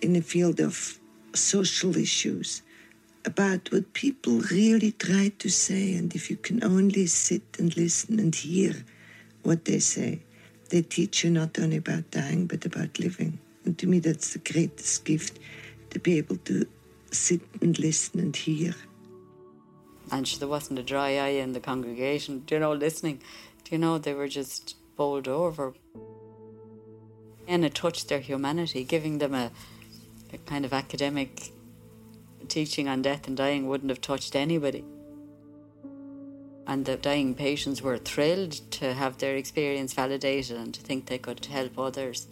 in 0.01 0.13
the 0.13 0.21
field 0.21 0.59
of 0.59 0.99
social 1.33 1.95
issues 1.95 2.63
about 3.25 3.71
what 3.71 3.93
people 3.93 4.39
really 4.51 4.91
try 4.93 5.31
to 5.37 5.49
say. 5.49 5.93
And 5.95 6.15
if 6.15 6.31
you 6.31 6.37
can 6.37 6.63
only 6.63 7.05
sit 7.05 7.43
and 7.59 7.75
listen 7.77 8.19
and 8.19 8.33
hear 8.33 8.73
what 9.43 9.65
they 9.65 9.79
say, 9.79 10.21
they 10.69 10.81
teach 10.81 11.23
you 11.23 11.29
not 11.29 11.59
only 11.59 11.77
about 11.77 12.09
dying, 12.09 12.47
but 12.47 12.65
about 12.65 12.99
living. 12.99 13.37
And 13.65 13.77
to 13.77 13.87
me, 13.87 13.99
that's 13.99 14.33
the 14.33 14.39
greatest 14.39 15.05
gift 15.05 15.39
to 15.91 15.99
be 15.99 16.17
able 16.17 16.37
to 16.37 16.65
sit 17.11 17.41
and 17.61 17.77
listen 17.77 18.19
and 18.19 18.35
hear. 18.35 18.73
And 20.11 20.25
there 20.25 20.47
wasn't 20.47 20.79
a 20.79 20.83
dry 20.83 21.17
eye 21.17 21.39
in 21.39 21.53
the 21.53 21.59
congregation, 21.59 22.43
you 22.49 22.59
know, 22.59 22.73
listening. 22.73 23.21
Do 23.63 23.75
You 23.75 23.77
know, 23.77 23.97
they 23.97 24.13
were 24.13 24.27
just 24.27 24.75
bowled 24.95 25.27
over. 25.27 25.73
And 27.47 27.65
it 27.65 27.75
touched 27.75 28.09
their 28.09 28.19
humanity, 28.19 28.83
giving 28.83 29.17
them 29.17 29.33
a, 29.33 29.51
a 30.33 30.37
kind 30.39 30.65
of 30.65 30.73
academic 30.73 31.51
teaching 32.47 32.87
on 32.87 33.01
death 33.01 33.27
and 33.27 33.35
dying 33.35 33.67
wouldn't 33.67 33.89
have 33.89 34.01
touched 34.01 34.35
anybody. 34.35 34.85
And 36.65 36.85
the 36.85 36.97
dying 36.97 37.33
patients 37.33 37.81
were 37.81 37.97
thrilled 37.97 38.51
to 38.71 38.93
have 38.93 39.17
their 39.17 39.35
experience 39.35 39.93
validated 39.93 40.57
and 40.57 40.73
to 40.73 40.81
think 40.81 41.05
they 41.05 41.17
could 41.17 41.45
help 41.45 41.77
others. 41.79 42.27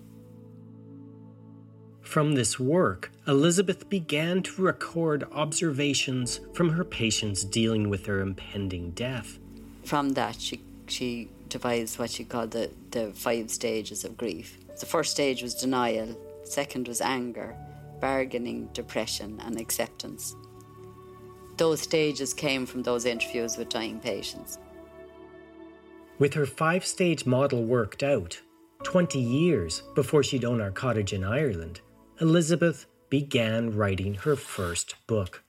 From 2.06 2.34
this 2.34 2.60
work, 2.60 3.12
Elizabeth 3.28 3.90
began 3.90 4.44
to 4.44 4.62
record 4.62 5.26
observations 5.34 6.40
from 6.54 6.70
her 6.70 6.86
patients 6.86 7.44
dealing 7.44 7.90
with 7.90 8.06
their 8.06 8.20
impending 8.20 8.92
death. 8.92 9.40
From 9.84 10.10
that, 10.10 10.40
she, 10.40 10.62
she 10.88 11.30
devised 11.50 12.00
what 12.00 12.12
she 12.12 12.24
called 12.24 12.52
the, 12.52 12.70
the 12.92 13.12
five 13.16 13.50
stages 13.50 14.06
of 14.06 14.16
grief. 14.16 14.58
The 14.80 14.86
first 14.86 15.12
stage 15.12 15.42
was 15.42 15.56
denial, 15.56 16.16
second 16.44 16.88
was 16.88 17.02
anger, 17.02 17.58
bargaining, 18.00 18.70
depression, 18.72 19.42
and 19.44 19.60
acceptance. 19.60 20.36
Those 21.58 21.82
stages 21.82 22.34
came 22.34 22.66
from 22.66 22.84
those 22.84 23.06
interviews 23.06 23.58
with 23.58 23.70
dying 23.70 24.00
patients. 24.00 24.60
With 26.20 26.36
her 26.36 26.46
five 26.46 26.86
stage 26.86 27.26
model 27.26 27.64
worked 27.64 28.04
out, 28.04 28.40
20 28.84 29.20
years 29.20 29.82
before 29.96 30.24
she'd 30.24 30.46
own 30.46 30.62
our 30.62 30.72
cottage 30.72 31.12
in 31.12 31.24
Ireland, 31.24 31.82
Elizabeth 32.22 32.86
began 33.10 33.76
writing 33.76 34.16
her 34.16 34.38
first 34.38 34.96
book. 35.06 35.44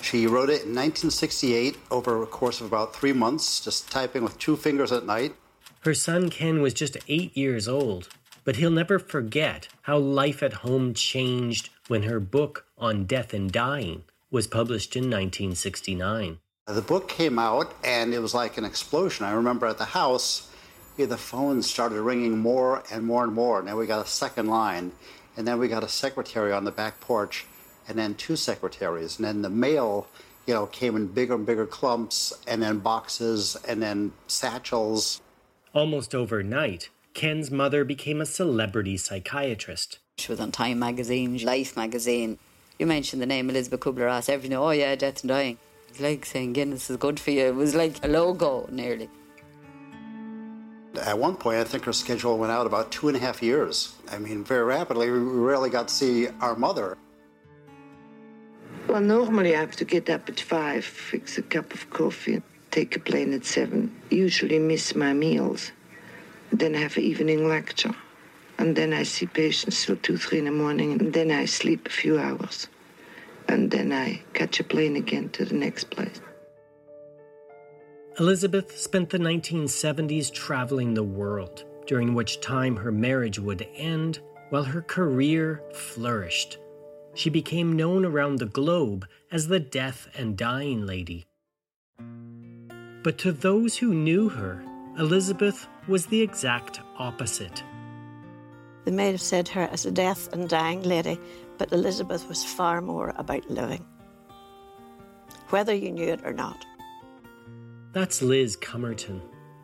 She 0.00 0.28
wrote 0.28 0.50
it 0.50 0.62
in 0.62 0.74
1968 0.74 1.76
over 1.90 2.22
a 2.22 2.26
course 2.26 2.60
of 2.60 2.68
about 2.68 2.94
three 2.94 3.12
months, 3.12 3.58
just 3.58 3.90
typing 3.90 4.22
with 4.22 4.38
two 4.38 4.56
fingers 4.56 4.92
at 4.92 5.04
night. 5.04 5.34
Her 5.80 5.94
son 5.94 6.30
Ken 6.30 6.62
was 6.62 6.74
just 6.74 6.96
eight 7.08 7.36
years 7.36 7.66
old, 7.66 8.08
but 8.44 8.56
he'll 8.56 8.70
never 8.70 9.00
forget 9.00 9.66
how 9.82 9.98
life 9.98 10.44
at 10.44 10.52
home 10.64 10.94
changed 10.94 11.70
when 11.88 12.04
her 12.04 12.20
book 12.20 12.66
on 12.78 13.04
death 13.04 13.34
and 13.34 13.50
dying 13.50 14.04
was 14.30 14.46
published 14.46 14.94
in 14.94 15.04
1969. 15.04 16.38
The 16.68 16.82
book 16.82 17.08
came 17.08 17.38
out 17.38 17.74
and 17.82 18.14
it 18.14 18.20
was 18.20 18.34
like 18.34 18.58
an 18.58 18.64
explosion. 18.64 19.26
I 19.26 19.32
remember 19.32 19.66
at 19.66 19.78
the 19.78 19.84
house, 19.86 20.50
yeah, 20.96 21.06
the 21.06 21.16
phones 21.16 21.68
started 21.68 22.00
ringing 22.00 22.38
more 22.38 22.82
and 22.90 23.04
more 23.04 23.24
and 23.24 23.32
more. 23.32 23.62
Now 23.62 23.76
we 23.76 23.86
got 23.86 24.04
a 24.04 24.08
second 24.08 24.48
line, 24.48 24.92
and 25.36 25.46
then 25.46 25.58
we 25.58 25.68
got 25.68 25.84
a 25.84 25.88
secretary 25.88 26.52
on 26.52 26.64
the 26.64 26.70
back 26.70 27.00
porch, 27.00 27.46
and 27.88 27.98
then 27.98 28.14
two 28.14 28.36
secretaries, 28.36 29.18
and 29.18 29.26
then 29.26 29.42
the 29.42 29.50
mail, 29.50 30.06
you 30.46 30.54
know, 30.54 30.66
came 30.66 30.96
in 30.96 31.06
bigger 31.06 31.34
and 31.34 31.46
bigger 31.46 31.66
clumps, 31.66 32.32
and 32.46 32.62
then 32.62 32.78
boxes, 32.78 33.56
and 33.68 33.82
then 33.82 34.12
satchels. 34.26 35.20
Almost 35.74 36.14
overnight, 36.14 36.88
Ken's 37.12 37.50
mother 37.50 37.84
became 37.84 38.20
a 38.20 38.26
celebrity 38.26 38.96
psychiatrist. 38.96 39.98
She 40.18 40.32
was 40.32 40.40
on 40.40 40.50
Time 40.50 40.78
magazine, 40.78 41.36
Life 41.44 41.76
magazine. 41.76 42.38
You 42.78 42.86
mentioned 42.86 43.20
the 43.20 43.26
name 43.26 43.50
Elizabeth 43.50 43.80
Kubler 43.80 44.06
Ross. 44.06 44.28
Everyone, 44.28 44.58
oh 44.58 44.70
yeah, 44.70 44.94
death 44.94 45.22
and 45.22 45.28
dying. 45.28 45.58
It's 45.88 46.00
like 46.00 46.24
saying 46.24 46.54
Guinness 46.54 46.90
is 46.90 46.96
good 46.96 47.20
for 47.20 47.30
you. 47.30 47.46
It 47.46 47.54
was 47.54 47.74
like 47.74 48.02
a 48.04 48.08
logo 48.08 48.66
nearly. 48.70 49.10
At 50.98 51.18
one 51.18 51.36
point, 51.36 51.58
I 51.58 51.64
think 51.64 51.84
her 51.84 51.92
schedule 51.92 52.38
went 52.38 52.52
out 52.52 52.66
about 52.66 52.90
two 52.90 53.08
and 53.08 53.16
a 53.16 53.20
half 53.20 53.42
years. 53.42 53.94
I 54.10 54.18
mean, 54.18 54.44
very 54.44 54.64
rapidly, 54.64 55.10
we 55.10 55.18
rarely 55.18 55.70
got 55.70 55.88
to 55.88 55.94
see 55.94 56.28
our 56.40 56.56
mother. 56.56 56.96
Well, 58.88 59.00
normally 59.00 59.56
I 59.56 59.60
have 59.60 59.76
to 59.76 59.84
get 59.84 60.08
up 60.08 60.28
at 60.28 60.38
five, 60.38 60.84
fix 60.84 61.38
a 61.38 61.42
cup 61.42 61.74
of 61.74 61.90
coffee, 61.90 62.40
take 62.70 62.94
a 62.96 63.00
plane 63.00 63.32
at 63.32 63.44
seven. 63.44 63.94
Usually 64.10 64.58
miss 64.58 64.94
my 64.94 65.12
meals. 65.12 65.72
Then 66.52 66.74
have 66.74 66.96
an 66.96 67.02
evening 67.02 67.48
lecture. 67.48 67.94
And 68.58 68.76
then 68.76 68.92
I 68.92 69.02
see 69.02 69.26
patients 69.26 69.84
till 69.84 69.96
two, 69.96 70.16
three 70.16 70.38
in 70.38 70.44
the 70.44 70.50
morning. 70.50 70.92
And 70.92 71.12
then 71.12 71.30
I 71.30 71.46
sleep 71.46 71.86
a 71.86 71.90
few 71.90 72.18
hours. 72.18 72.68
And 73.48 73.70
then 73.70 73.92
I 73.92 74.22
catch 74.34 74.60
a 74.60 74.64
plane 74.64 74.96
again 74.96 75.28
to 75.30 75.44
the 75.44 75.54
next 75.54 75.90
place. 75.90 76.20
Elizabeth 78.18 78.78
spent 78.78 79.10
the 79.10 79.18
1970s 79.18 80.32
traveling 80.32 80.94
the 80.94 81.02
world, 81.02 81.64
during 81.86 82.14
which 82.14 82.40
time 82.40 82.74
her 82.74 82.90
marriage 82.90 83.38
would 83.38 83.68
end 83.74 84.20
while 84.48 84.64
her 84.64 84.80
career 84.80 85.62
flourished. 85.74 86.56
She 87.12 87.28
became 87.28 87.76
known 87.76 88.06
around 88.06 88.38
the 88.38 88.46
globe 88.46 89.06
as 89.30 89.48
the 89.48 89.60
Death 89.60 90.08
and 90.16 90.34
Dying 90.34 90.86
Lady. 90.86 91.26
But 93.02 93.18
to 93.18 93.32
those 93.32 93.76
who 93.76 93.92
knew 93.92 94.30
her, 94.30 94.64
Elizabeth 94.98 95.68
was 95.86 96.06
the 96.06 96.22
exact 96.22 96.80
opposite. 96.98 97.62
They 98.86 98.92
may 98.92 99.10
have 99.10 99.20
said 99.20 99.46
her 99.48 99.68
as 99.70 99.84
a 99.84 99.90
death 99.90 100.32
and 100.32 100.48
dying 100.48 100.82
lady, 100.82 101.20
but 101.58 101.70
Elizabeth 101.70 102.26
was 102.28 102.44
far 102.44 102.80
more 102.80 103.12
about 103.16 103.50
living, 103.50 103.84
whether 105.50 105.74
you 105.74 105.92
knew 105.92 106.08
it 106.08 106.24
or 106.24 106.32
not. 106.32 106.64
That's 107.96 108.20
Liz 108.20 108.58
Cummerton. 108.58 109.22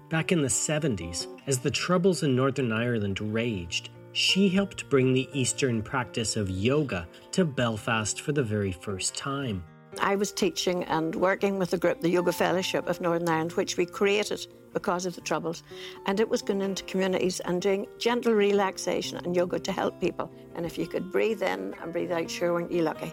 Back 0.09 0.33
in 0.33 0.41
the 0.41 0.49
70s, 0.49 1.27
as 1.47 1.59
the 1.59 1.71
Troubles 1.71 2.23
in 2.23 2.35
Northern 2.35 2.73
Ireland 2.73 3.21
raged, 3.21 3.91
she 4.13 4.49
helped 4.49 4.89
bring 4.89 5.13
the 5.13 5.29
Eastern 5.35 5.83
practice 5.83 6.35
of 6.39 6.49
yoga 6.49 7.07
to 7.33 7.45
Belfast 7.45 8.23
for 8.23 8.33
the 8.33 8.43
very 8.43 8.73
first 8.73 9.15
time. 9.15 9.63
I 10.01 10.17
was 10.17 10.33
teaching 10.33 10.85
and 10.85 11.15
working 11.15 11.59
with 11.59 11.73
the 11.73 11.77
group, 11.77 12.01
the 12.01 12.09
Yoga 12.09 12.33
Fellowship 12.33 12.89
of 12.89 13.03
Northern 13.03 13.29
Ireland, 13.29 13.53
which 13.53 13.77
we 13.77 13.85
created 13.85 14.47
because 14.73 15.05
of 15.05 15.15
the 15.15 15.21
Troubles. 15.21 15.63
And 16.07 16.19
it 16.19 16.31
was 16.31 16.41
going 16.41 16.63
into 16.63 16.85
communities 16.85 17.41
and 17.41 17.61
doing 17.61 17.87
gentle 17.99 18.33
relaxation 18.33 19.19
and 19.19 19.37
yoga 19.37 19.59
to 19.59 19.73
help 19.73 20.01
people. 20.01 20.33
And 20.55 20.65
if 20.65 20.79
you 20.79 20.87
could 20.87 21.13
breathe 21.13 21.43
in 21.43 21.75
and 21.83 21.93
breathe 21.93 22.11
out, 22.11 22.31
sure, 22.31 22.55
weren't 22.55 22.73
you 22.73 22.81
lucky? 22.81 23.13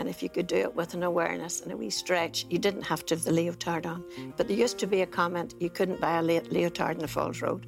And 0.00 0.08
if 0.08 0.22
you 0.22 0.30
could 0.30 0.46
do 0.46 0.56
it 0.56 0.74
with 0.74 0.94
an 0.94 1.02
awareness 1.02 1.60
and 1.60 1.70
a 1.70 1.76
wee 1.76 1.90
stretch, 1.90 2.46
you 2.48 2.58
didn't 2.58 2.84
have 2.84 3.04
to 3.04 3.14
have 3.14 3.22
the 3.22 3.32
leotard 3.32 3.84
on. 3.84 4.02
But 4.34 4.48
there 4.48 4.56
used 4.56 4.78
to 4.78 4.86
be 4.86 5.02
a 5.02 5.06
comment 5.06 5.56
you 5.60 5.68
couldn't 5.68 6.00
buy 6.00 6.16
a 6.16 6.22
leotard 6.22 6.94
in 6.94 7.00
the 7.00 7.06
Falls 7.06 7.42
Road 7.42 7.66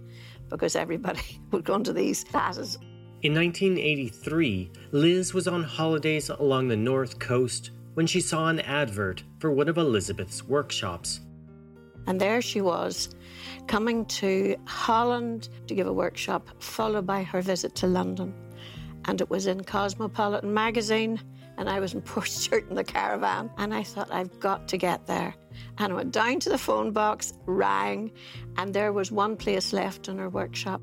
because 0.49 0.75
everybody 0.75 1.21
would 1.51 1.63
go 1.63 1.75
into 1.75 1.93
these 1.93 2.25
classes. 2.25 2.79
In 3.21 3.35
1983, 3.35 4.71
Liz 4.93 5.35
was 5.35 5.47
on 5.47 5.63
holidays 5.63 6.31
along 6.31 6.69
the 6.69 6.77
north 6.77 7.19
coast 7.19 7.73
when 7.93 8.07
she 8.07 8.23
saw 8.23 8.49
an 8.49 8.61
advert 8.61 9.23
for 9.39 9.51
one 9.53 9.69
of 9.69 9.77
Elizabeth's 9.77 10.43
workshops. 10.43 11.21
And 12.07 12.19
there 12.19 12.41
she 12.41 12.63
was, 12.63 13.15
coming 13.67 14.07
to 14.07 14.57
Holland 14.65 15.51
to 15.67 15.75
give 15.75 15.87
a 15.87 15.93
workshop, 15.93 16.49
followed 16.63 17.07
by 17.07 17.25
her 17.25 17.43
visit 17.43 17.75
to 17.75 17.87
London. 17.87 18.33
And 19.05 19.21
it 19.21 19.29
was 19.29 19.47
in 19.47 19.65
Cosmopolitan 19.65 20.55
magazine, 20.55 21.21
and 21.59 21.69
I 21.69 21.81
was 21.81 21.95
in 21.95 22.01
Port 22.13 22.29
Stewart 22.29 22.69
in 22.69 22.77
the 22.77 22.85
caravan. 22.85 23.51
And 23.59 23.75
I 23.75 23.83
thought, 23.83 24.11
I've 24.13 24.39
got 24.41 24.69
to 24.69 24.77
get 24.77 25.07
there. 25.07 25.35
And 25.79 25.93
I 25.93 25.97
went 25.97 26.13
down 26.13 26.41
to 26.41 26.49
the 26.49 26.59
phone 26.59 26.93
box, 26.93 27.35
rang, 27.47 28.11
and 28.57 28.73
there 28.73 28.93
was 28.93 29.13
one 29.13 29.37
place 29.37 29.73
left 29.73 30.09
in 30.09 30.19
her 30.19 30.29
workshop. 30.29 30.83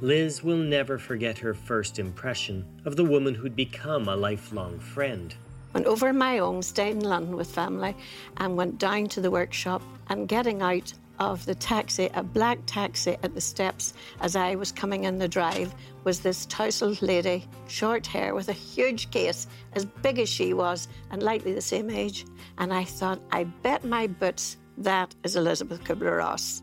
Liz 0.00 0.42
will 0.42 0.58
never 0.58 0.98
forget 0.98 1.38
her 1.38 1.54
first 1.54 1.98
impression 1.98 2.66
of 2.84 2.96
the 2.96 3.04
woman 3.04 3.34
who'd 3.34 3.56
become 3.56 4.08
a 4.08 4.16
lifelong 4.16 4.78
friend. 4.78 5.34
Went 5.72 5.86
over 5.86 6.12
my 6.12 6.38
own, 6.38 6.62
stayed 6.62 6.96
in 6.96 7.00
London 7.00 7.36
with 7.36 7.50
family, 7.50 7.94
and 8.36 8.56
went 8.56 8.78
down 8.78 9.06
to 9.08 9.20
the 9.20 9.30
workshop. 9.30 9.82
And 10.08 10.28
getting 10.28 10.62
out 10.62 10.92
of 11.18 11.44
the 11.46 11.54
taxi, 11.54 12.10
a 12.14 12.22
black 12.22 12.58
taxi 12.66 13.16
at 13.22 13.34
the 13.34 13.40
steps 13.40 13.94
as 14.20 14.36
I 14.36 14.54
was 14.54 14.72
coming 14.72 15.04
in 15.04 15.18
the 15.18 15.28
drive, 15.28 15.74
was 16.04 16.20
this 16.20 16.46
tousled 16.46 17.02
lady, 17.02 17.44
short 17.68 18.06
hair, 18.06 18.34
with 18.34 18.48
a 18.48 18.52
huge 18.52 19.10
case, 19.10 19.46
as 19.74 19.84
big 19.84 20.18
as 20.18 20.28
she 20.28 20.54
was, 20.54 20.88
and 21.10 21.22
likely 21.22 21.52
the 21.52 21.60
same 21.60 21.90
age. 21.90 22.26
And 22.58 22.72
I 22.72 22.84
thought, 22.84 23.20
I 23.32 23.44
bet 23.44 23.84
my 23.84 24.06
boots 24.06 24.56
that 24.78 25.14
is 25.24 25.36
Elizabeth 25.36 25.82
Kubler 25.84 26.18
Ross. 26.18 26.62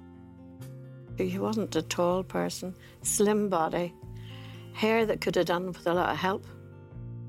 She 1.18 1.40
wasn't 1.40 1.76
a 1.76 1.82
tall 1.82 2.24
person, 2.24 2.76
slim 3.02 3.50
body, 3.50 3.94
hair 4.74 5.06
that 5.06 5.22
could 5.22 5.36
have 5.36 5.46
done 5.46 5.68
with 5.68 5.86
a 5.88 5.94
lot 5.94 6.12
of 6.12 6.18
help. 6.18 6.46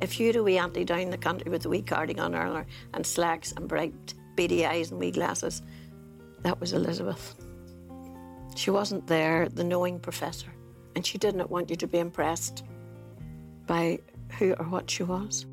If 0.01 0.19
you'd 0.19 0.37
a 0.37 0.43
wee 0.43 0.59
auntie 0.59 0.85
down 0.85 1.11
the 1.11 1.19
country 1.19 1.51
with 1.51 1.65
a 1.67 1.69
wee 1.69 1.83
cardigan 1.83 2.35
on 2.35 2.55
her 2.55 2.67
and 2.93 3.07
slacks 3.07 3.53
and 3.53 3.69
bright 3.69 4.15
beady 4.37 4.67
eyes 4.67 4.91
and 4.91 5.01
wee 5.01 5.11
glasses, 5.11 5.63
that 6.45 6.61
was 6.61 6.73
Elizabeth. 6.73 7.35
She 8.55 8.71
wasn't 8.71 9.07
there, 9.07 9.49
the 9.49 9.65
knowing 9.65 9.99
professor, 9.99 10.53
and 10.95 11.05
she 11.05 11.19
did 11.19 11.35
not 11.35 11.51
want 11.51 11.71
you 11.71 11.77
to 11.77 11.87
be 11.87 11.99
impressed 11.99 12.63
by 13.67 13.99
who 14.39 14.53
or 14.53 14.67
what 14.67 14.89
she 14.89 15.03
was. 15.03 15.47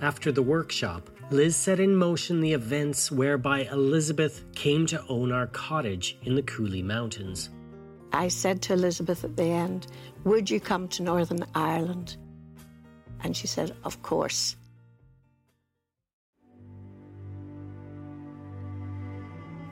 After 0.00 0.30
the 0.30 0.42
workshop, 0.42 1.10
Liz 1.30 1.56
set 1.56 1.80
in 1.80 1.96
motion 1.96 2.40
the 2.40 2.52
events 2.52 3.10
whereby 3.10 3.64
Elizabeth 3.72 4.44
came 4.54 4.86
to 4.86 5.04
own 5.08 5.32
our 5.32 5.48
cottage 5.48 6.16
in 6.22 6.34
the 6.34 6.42
Cooley 6.42 6.82
Mountains. 6.82 7.50
I 8.12 8.28
said 8.28 8.62
to 8.62 8.74
Elizabeth 8.74 9.24
at 9.24 9.36
the 9.36 9.44
end, 9.44 9.88
Would 10.24 10.48
you 10.48 10.60
come 10.60 10.88
to 10.88 11.02
Northern 11.02 11.44
Ireland? 11.54 12.16
And 13.22 13.36
she 13.36 13.46
said, 13.46 13.76
Of 13.84 14.00
course. 14.02 14.56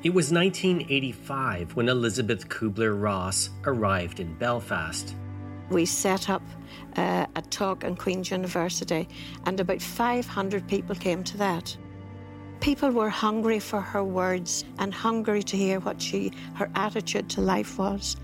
It 0.02 0.10
was 0.10 0.30
1985 0.30 1.74
when 1.74 1.88
Elizabeth 1.88 2.48
Kubler 2.48 3.00
Ross 3.00 3.48
arrived 3.64 4.20
in 4.20 4.34
Belfast. 4.34 5.14
We 5.70 5.86
set 5.86 6.28
up 6.28 6.42
uh, 6.96 7.26
a 7.34 7.42
talk 7.42 7.82
in 7.82 7.96
Queen's 7.96 8.30
University, 8.30 9.08
and 9.46 9.58
about 9.58 9.80
500 9.80 10.68
people 10.68 10.94
came 10.94 11.24
to 11.24 11.38
that. 11.38 11.74
People 12.60 12.90
were 12.90 13.08
hungry 13.08 13.58
for 13.58 13.80
her 13.80 14.04
words 14.04 14.64
and 14.78 14.92
hungry 14.92 15.42
to 15.42 15.56
hear 15.56 15.80
what 15.80 16.00
she, 16.00 16.30
her 16.54 16.70
attitude 16.74 17.30
to 17.30 17.40
life 17.40 17.78
was. 17.78 18.16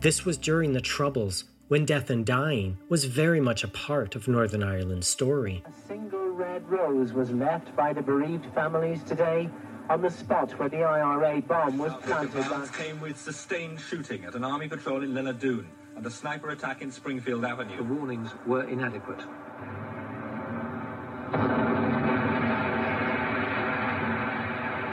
This 0.00 0.24
was 0.24 0.36
during 0.36 0.72
the 0.72 0.80
Troubles, 0.80 1.44
when 1.68 1.86
death 1.86 2.10
and 2.10 2.26
dying 2.26 2.76
was 2.88 3.04
very 3.04 3.40
much 3.40 3.62
a 3.62 3.68
part 3.68 4.16
of 4.16 4.26
Northern 4.26 4.64
Ireland's 4.64 5.06
story. 5.06 5.62
A 5.64 5.88
single 5.88 6.28
red 6.28 6.68
rose 6.68 7.12
was 7.12 7.30
left 7.30 7.74
by 7.76 7.92
the 7.92 8.02
bereaved 8.02 8.46
families 8.52 9.02
today 9.04 9.48
on 9.88 10.02
the 10.02 10.10
spot 10.10 10.50
where 10.58 10.68
the 10.68 10.82
IRA 10.82 11.42
bomb 11.42 11.78
was 11.78 11.92
planted. 12.02 12.48
Last 12.50 12.74
came 12.74 13.00
with 13.00 13.18
sustained 13.18 13.80
shooting 13.80 14.24
at 14.24 14.34
an 14.34 14.44
army 14.44 14.68
patrol 14.68 15.02
in 15.02 15.12
Lenadoon 15.12 15.64
and 15.96 16.06
a 16.06 16.10
sniper 16.10 16.50
attack 16.50 16.82
in 16.82 16.90
Springfield 16.90 17.44
Avenue. 17.44 17.76
The 17.76 17.84
warnings 17.84 18.30
were 18.46 18.64
inadequate. 18.64 19.20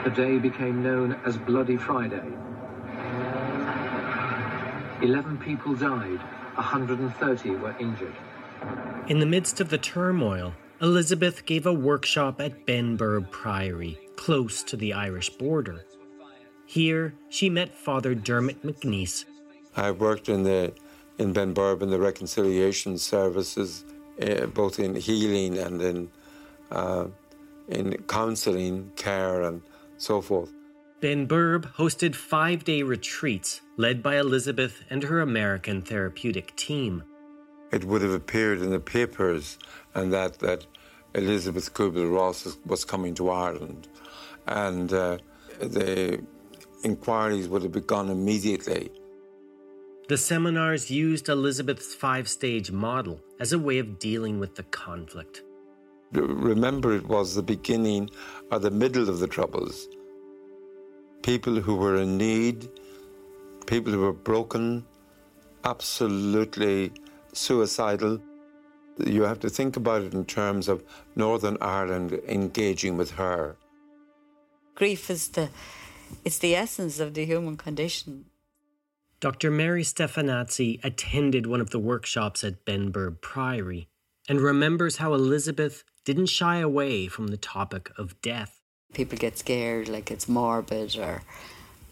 The 0.04 0.10
day 0.10 0.38
became 0.38 0.82
known 0.82 1.12
as 1.24 1.36
Bloody 1.36 1.76
Friday. 1.76 2.32
Eleven 5.02 5.38
people 5.38 5.74
died, 5.74 6.20
130 6.54 7.50
were 7.56 7.74
injured. 7.78 8.14
In 9.08 9.18
the 9.18 9.26
midst 9.26 9.60
of 9.60 9.70
the 9.70 9.78
turmoil, 9.78 10.54
Elizabeth 10.80 11.44
gave 11.46 11.66
a 11.66 11.72
workshop 11.72 12.40
at 12.40 12.66
Benburb 12.66 13.30
Priory, 13.30 13.98
close 14.20 14.62
to 14.62 14.76
the 14.76 14.92
Irish 14.92 15.30
border. 15.30 15.86
Here, 16.66 17.14
she 17.30 17.48
met 17.48 17.74
Father 17.74 18.14
Dermot 18.14 18.62
McNeice. 18.62 19.24
I 19.74 19.90
worked 19.92 20.28
in 20.28 20.42
the 20.42 20.74
in 21.18 21.32
Benburb 21.32 21.82
in 21.82 21.90
the 21.90 21.98
reconciliation 21.98 22.98
services, 22.98 23.84
uh, 24.22 24.46
both 24.46 24.78
in 24.78 24.94
healing 24.94 25.56
and 25.58 25.80
in 25.90 25.98
uh, 26.70 27.06
in 27.68 27.86
counselling, 28.08 28.92
care, 28.94 29.42
and 29.42 29.62
so 29.96 30.20
forth. 30.20 30.52
Benburb 31.00 31.62
hosted 31.80 32.14
five 32.14 32.62
day 32.64 32.82
retreats 32.82 33.62
led 33.78 34.02
by 34.02 34.18
Elizabeth 34.18 34.74
and 34.90 35.02
her 35.04 35.20
American 35.20 35.80
therapeutic 35.80 36.54
team. 36.56 37.02
It 37.72 37.84
would 37.84 38.02
have 38.02 38.12
appeared 38.22 38.60
in 38.60 38.70
the 38.70 38.80
papers 38.80 39.58
and 39.94 40.12
that, 40.12 40.40
that 40.40 40.66
Elizabeth 41.14 41.72
Kubler 41.72 42.12
Ross 42.12 42.58
was 42.66 42.84
coming 42.84 43.14
to 43.14 43.30
Ireland. 43.30 43.88
And 44.50 44.92
uh, 44.92 45.18
the 45.60 46.22
inquiries 46.84 47.48
would 47.48 47.62
have 47.62 47.72
begun 47.72 48.10
immediately. 48.10 48.90
The 50.08 50.16
seminars 50.16 50.90
used 50.90 51.28
Elizabeth's 51.28 51.94
five 51.94 52.28
stage 52.28 52.72
model 52.72 53.20
as 53.38 53.52
a 53.52 53.58
way 53.58 53.78
of 53.78 53.98
dealing 53.98 54.40
with 54.40 54.56
the 54.56 54.64
conflict. 54.64 55.42
Remember, 56.12 56.92
it 56.96 57.06
was 57.06 57.36
the 57.36 57.42
beginning 57.42 58.10
or 58.50 58.58
the 58.58 58.72
middle 58.72 59.08
of 59.08 59.20
the 59.20 59.28
Troubles. 59.28 59.88
People 61.22 61.60
who 61.60 61.76
were 61.76 61.96
in 61.96 62.18
need, 62.18 62.68
people 63.66 63.92
who 63.92 64.00
were 64.00 64.12
broken, 64.12 64.84
absolutely 65.64 66.92
suicidal. 67.32 68.18
You 68.98 69.22
have 69.22 69.38
to 69.40 69.48
think 69.48 69.76
about 69.76 70.02
it 70.02 70.12
in 70.12 70.24
terms 70.24 70.68
of 70.68 70.82
Northern 71.14 71.56
Ireland 71.60 72.20
engaging 72.26 72.96
with 72.96 73.12
her. 73.12 73.56
Grief 74.80 75.10
is 75.10 75.28
the 75.28 75.50
it's 76.24 76.38
the 76.38 76.56
essence 76.56 77.00
of 77.00 77.12
the 77.12 77.26
human 77.26 77.58
condition. 77.58 78.24
Dr. 79.20 79.50
Mary 79.50 79.82
Stefanazzi 79.82 80.82
attended 80.82 81.46
one 81.46 81.60
of 81.60 81.68
the 81.68 81.78
workshops 81.78 82.42
at 82.42 82.64
Benburb 82.64 83.20
Priory 83.20 83.88
and 84.26 84.40
remembers 84.40 84.96
how 84.96 85.12
Elizabeth 85.12 85.84
didn't 86.06 86.30
shy 86.30 86.60
away 86.60 87.08
from 87.08 87.26
the 87.26 87.36
topic 87.36 87.90
of 87.98 88.18
death. 88.22 88.62
People 88.94 89.18
get 89.18 89.36
scared 89.36 89.86
like 89.86 90.10
it's 90.10 90.26
morbid 90.26 90.96
or 90.96 91.24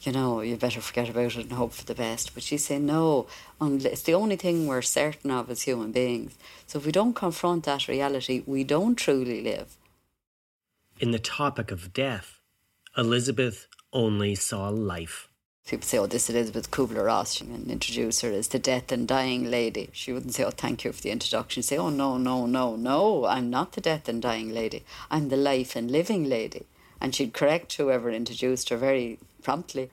you 0.01 0.11
know, 0.11 0.40
you 0.40 0.57
better 0.57 0.81
forget 0.81 1.11
about 1.11 1.37
it 1.37 1.44
and 1.44 1.53
hope 1.53 1.74
for 1.74 1.85
the 1.85 1.94
best. 1.94 2.33
But 2.33 2.42
she's 2.42 2.64
saying, 2.64 2.87
no, 2.87 3.27
it's 3.61 4.01
the 4.01 4.14
only 4.14 4.37
thing 4.37 4.66
we're 4.66 4.81
certain 4.81 5.31
of 5.31 5.51
as 5.51 5.61
human 5.61 5.92
beings. 5.92 6.38
So 6.66 6.79
if 6.79 6.87
we 6.87 6.92
don't 6.92 7.12
confront 7.12 7.64
that 7.64 7.87
reality, 7.87 8.42
we 8.46 8.64
don't 8.64 8.94
truly 8.94 9.42
live. 9.42 9.77
In 11.01 11.11
the 11.11 11.18
topic 11.18 11.70
of 11.70 11.92
death, 11.92 12.38
Elizabeth 12.96 13.66
only 13.92 14.35
saw 14.35 14.68
life. 14.68 15.29
People 15.66 15.87
say, 15.87 15.98
oh, 15.98 16.07
this 16.07 16.31
is 16.31 16.35
Elizabeth 16.35 16.70
Kubler 16.70 17.05
Ross, 17.05 17.40
and 17.42 17.70
introduce 17.70 18.22
her 18.22 18.31
as 18.31 18.48
the 18.48 18.59
death 18.59 18.90
and 18.90 19.07
dying 19.07 19.51
lady. 19.51 19.90
She 19.92 20.12
wouldn't 20.12 20.35
say, 20.35 20.44
oh, 20.44 20.51
thank 20.51 20.83
you 20.83 20.92
for 20.92 21.03
the 21.03 21.11
introduction. 21.11 21.62
She'd 21.62 21.68
say, 21.68 21.77
oh, 21.77 21.90
no, 21.90 22.16
no, 22.16 22.46
no, 22.46 22.74
no, 22.74 23.27
I'm 23.27 23.51
not 23.51 23.72
the 23.72 23.83
death 23.83 24.09
and 24.09 24.22
dying 24.22 24.55
lady. 24.55 24.85
I'm 25.11 25.29
the 25.29 25.37
life 25.37 25.77
and 25.77 25.90
living 25.90 26.24
lady. 26.24 26.64
And 27.01 27.14
she'd 27.14 27.35
correct 27.35 27.74
whoever 27.74 28.11
introduced 28.11 28.70
her 28.70 28.79
very 28.79 29.18
promptly. 29.42 29.90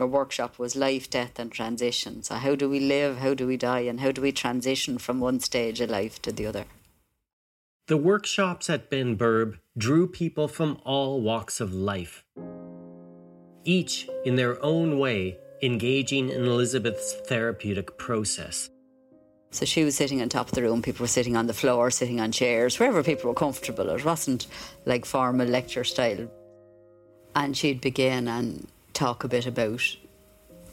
Our 0.00 0.06
workshop 0.06 0.58
was 0.58 0.76
life, 0.76 1.10
death, 1.10 1.38
and 1.38 1.50
transition. 1.50 2.22
So, 2.22 2.36
how 2.36 2.54
do 2.54 2.68
we 2.68 2.78
live, 2.80 3.18
how 3.18 3.34
do 3.34 3.46
we 3.46 3.56
die, 3.56 3.80
and 3.80 4.00
how 4.00 4.12
do 4.12 4.22
we 4.22 4.30
transition 4.30 4.98
from 4.98 5.18
one 5.18 5.40
stage 5.40 5.80
of 5.80 5.90
life 5.90 6.22
to 6.22 6.32
the 6.32 6.46
other? 6.46 6.66
The 7.88 7.96
workshops 7.96 8.68
at 8.68 8.90
Benburb 8.90 9.58
drew 9.78 10.08
people 10.08 10.48
from 10.48 10.80
all 10.84 11.20
walks 11.20 11.60
of 11.60 11.72
life, 11.72 12.24
each 13.62 14.08
in 14.24 14.34
their 14.34 14.60
own 14.60 14.98
way 14.98 15.38
engaging 15.62 16.30
in 16.30 16.46
Elizabeth's 16.46 17.14
therapeutic 17.28 17.96
process. 17.96 18.70
So 19.52 19.64
she 19.64 19.84
was 19.84 19.94
sitting 19.94 20.20
on 20.20 20.28
top 20.28 20.48
of 20.48 20.54
the 20.56 20.62
room, 20.62 20.82
people 20.82 21.04
were 21.04 21.06
sitting 21.06 21.36
on 21.36 21.46
the 21.46 21.54
floor, 21.54 21.92
sitting 21.92 22.20
on 22.20 22.32
chairs, 22.32 22.76
wherever 22.80 23.04
people 23.04 23.28
were 23.28 23.34
comfortable. 23.34 23.88
It 23.90 24.04
wasn't 24.04 24.48
like 24.84 25.04
formal 25.04 25.46
lecture 25.46 25.84
style. 25.84 26.28
And 27.36 27.56
she'd 27.56 27.80
begin 27.80 28.26
and 28.26 28.66
talk 28.94 29.22
a 29.22 29.28
bit 29.28 29.46
about 29.46 29.96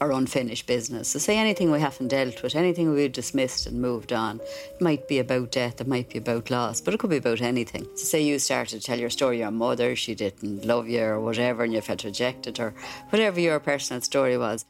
or 0.00 0.10
unfinished 0.12 0.66
business. 0.66 1.08
So 1.08 1.18
say 1.18 1.38
anything 1.38 1.70
we 1.70 1.80
haven't 1.80 2.08
dealt 2.08 2.42
with, 2.42 2.54
anything 2.54 2.90
we've 2.90 3.12
dismissed 3.12 3.66
and 3.66 3.80
moved 3.80 4.12
on. 4.12 4.40
It 4.40 4.80
might 4.80 5.08
be 5.08 5.18
about 5.18 5.52
death, 5.52 5.80
it 5.80 5.86
might 5.86 6.10
be 6.10 6.18
about 6.18 6.50
loss, 6.50 6.80
but 6.80 6.94
it 6.94 7.00
could 7.00 7.10
be 7.10 7.16
about 7.16 7.40
anything. 7.40 7.84
So 7.94 8.04
say 8.04 8.22
you 8.22 8.38
started 8.38 8.80
to 8.80 8.86
tell 8.86 8.98
your 8.98 9.10
story, 9.10 9.38
your 9.38 9.50
mother, 9.50 9.96
she 9.96 10.14
didn't 10.14 10.64
love 10.64 10.88
you 10.88 11.02
or 11.02 11.20
whatever, 11.20 11.64
and 11.64 11.72
you 11.72 11.80
felt 11.80 12.04
rejected 12.04 12.60
or 12.60 12.74
whatever 13.10 13.40
your 13.40 13.60
personal 13.60 14.02
story 14.02 14.36
was. 14.36 14.64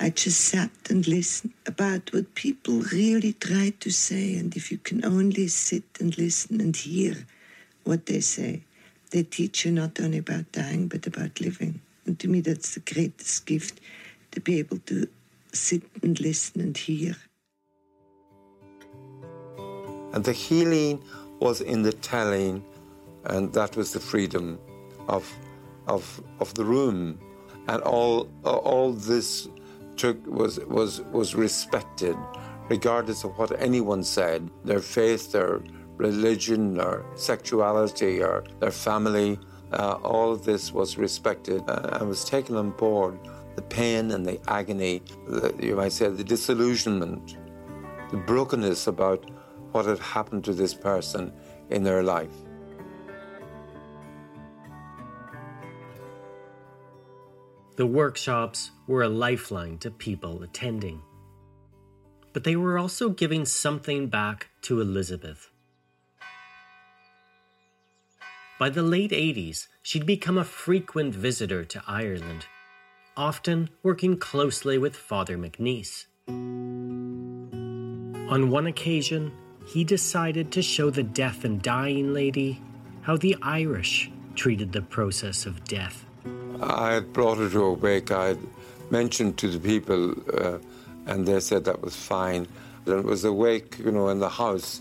I 0.00 0.10
just 0.10 0.40
sat 0.40 0.70
and 0.90 1.06
listened 1.08 1.54
about 1.66 2.12
what 2.12 2.36
people 2.36 2.82
really 2.92 3.32
try 3.32 3.72
to 3.80 3.90
say, 3.90 4.36
and 4.36 4.54
if 4.54 4.70
you 4.70 4.78
can 4.78 5.04
only 5.04 5.48
sit 5.48 5.84
and 5.98 6.16
listen 6.16 6.60
and 6.60 6.76
hear 6.76 7.26
what 7.82 8.06
they 8.06 8.20
say, 8.20 8.62
they 9.10 9.24
teach 9.24 9.64
you 9.64 9.72
not 9.72 9.98
only 10.00 10.18
about 10.18 10.52
dying 10.52 10.86
but 10.86 11.06
about 11.06 11.40
living. 11.40 11.80
And 12.06 12.18
to 12.20 12.28
me, 12.28 12.40
that's 12.40 12.74
the 12.74 12.80
greatest 12.80 13.44
gift 13.44 13.80
to 14.32 14.40
be 14.40 14.58
able 14.58 14.78
to 14.78 15.08
sit 15.52 15.82
and 16.02 16.18
listen 16.20 16.60
and 16.60 16.76
hear. 16.76 17.16
And 20.12 20.24
the 20.24 20.32
healing 20.32 21.02
was 21.40 21.60
in 21.60 21.82
the 21.82 21.92
telling, 21.92 22.64
and 23.24 23.52
that 23.52 23.76
was 23.76 23.92
the 23.92 24.00
freedom 24.00 24.58
of, 25.06 25.30
of, 25.86 26.22
of 26.40 26.54
the 26.54 26.64
room. 26.64 27.18
And 27.68 27.82
all, 27.82 28.28
all 28.44 28.92
this 28.92 29.48
took, 29.96 30.26
was, 30.26 30.58
was, 30.60 31.02
was 31.12 31.34
respected, 31.34 32.16
regardless 32.68 33.24
of 33.24 33.36
what 33.38 33.60
anyone 33.60 34.02
said 34.02 34.50
their 34.64 34.80
faith, 34.80 35.32
their 35.32 35.60
religion, 35.96 36.80
or 36.80 37.04
sexuality, 37.14 38.22
or 38.22 38.44
their 38.60 38.70
family. 38.70 39.38
Uh, 39.72 39.98
all 40.02 40.32
of 40.32 40.44
this 40.44 40.72
was 40.72 40.96
respected 40.96 41.62
uh, 41.68 41.98
and 42.00 42.08
was 42.08 42.24
taken 42.24 42.56
on 42.56 42.70
board 42.70 43.18
the 43.58 43.62
pain 43.62 44.12
and 44.12 44.24
the 44.24 44.38
agony, 44.46 45.02
the, 45.26 45.52
you 45.60 45.74
might 45.74 45.90
say 45.90 46.08
the 46.08 46.22
disillusionment, 46.22 47.36
the 48.12 48.16
brokenness 48.16 48.86
about 48.86 49.28
what 49.72 49.84
had 49.84 49.98
happened 49.98 50.44
to 50.44 50.52
this 50.52 50.72
person 50.72 51.32
in 51.68 51.82
their 51.82 52.04
life. 52.04 52.36
The 57.74 57.86
workshops 57.86 58.70
were 58.86 59.02
a 59.02 59.08
lifeline 59.08 59.78
to 59.78 59.90
people 59.90 60.44
attending. 60.44 61.02
But 62.32 62.44
they 62.44 62.54
were 62.54 62.78
also 62.78 63.08
giving 63.08 63.44
something 63.44 64.06
back 64.06 64.50
to 64.62 64.80
Elizabeth. 64.80 65.50
By 68.60 68.68
the 68.68 68.82
late 68.82 69.10
80s, 69.10 69.66
she'd 69.82 70.06
become 70.06 70.38
a 70.38 70.44
frequent 70.44 71.12
visitor 71.12 71.64
to 71.64 71.82
Ireland 71.88 72.46
often 73.18 73.68
working 73.82 74.16
closely 74.16 74.78
with 74.78 74.96
Father 74.96 75.36
McNeice. 75.36 76.06
On 78.30 78.50
one 78.50 78.66
occasion, 78.68 79.32
he 79.66 79.82
decided 79.84 80.52
to 80.52 80.62
show 80.62 80.88
the 80.88 81.02
deaf 81.02 81.44
and 81.44 81.60
dying 81.60 82.14
lady 82.14 82.62
how 83.02 83.16
the 83.16 83.36
Irish 83.42 84.10
treated 84.36 84.72
the 84.72 84.82
process 84.82 85.44
of 85.46 85.64
death. 85.64 86.06
I 86.62 86.94
had 86.94 87.12
brought 87.12 87.38
her 87.38 87.50
to 87.50 87.64
a 87.64 87.72
wake. 87.72 88.12
I 88.12 88.28
had 88.28 88.38
mentioned 88.90 89.36
to 89.38 89.48
the 89.48 89.58
people, 89.58 90.14
uh, 90.32 90.58
and 91.06 91.26
they 91.26 91.40
said 91.40 91.64
that 91.64 91.82
was 91.82 91.96
fine. 91.96 92.46
And 92.86 92.94
it 93.00 93.04
was 93.04 93.24
a 93.24 93.32
wake, 93.32 93.78
you 93.78 93.90
know, 93.90 94.08
in 94.08 94.20
the 94.20 94.28
house. 94.28 94.80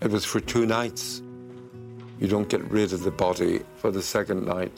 It 0.00 0.10
was 0.10 0.24
for 0.24 0.40
two 0.40 0.66
nights. 0.66 1.22
You 2.18 2.28
don't 2.28 2.48
get 2.48 2.62
rid 2.70 2.92
of 2.92 3.02
the 3.02 3.10
body 3.10 3.60
for 3.76 3.90
the 3.90 4.02
second 4.02 4.46
night. 4.46 4.72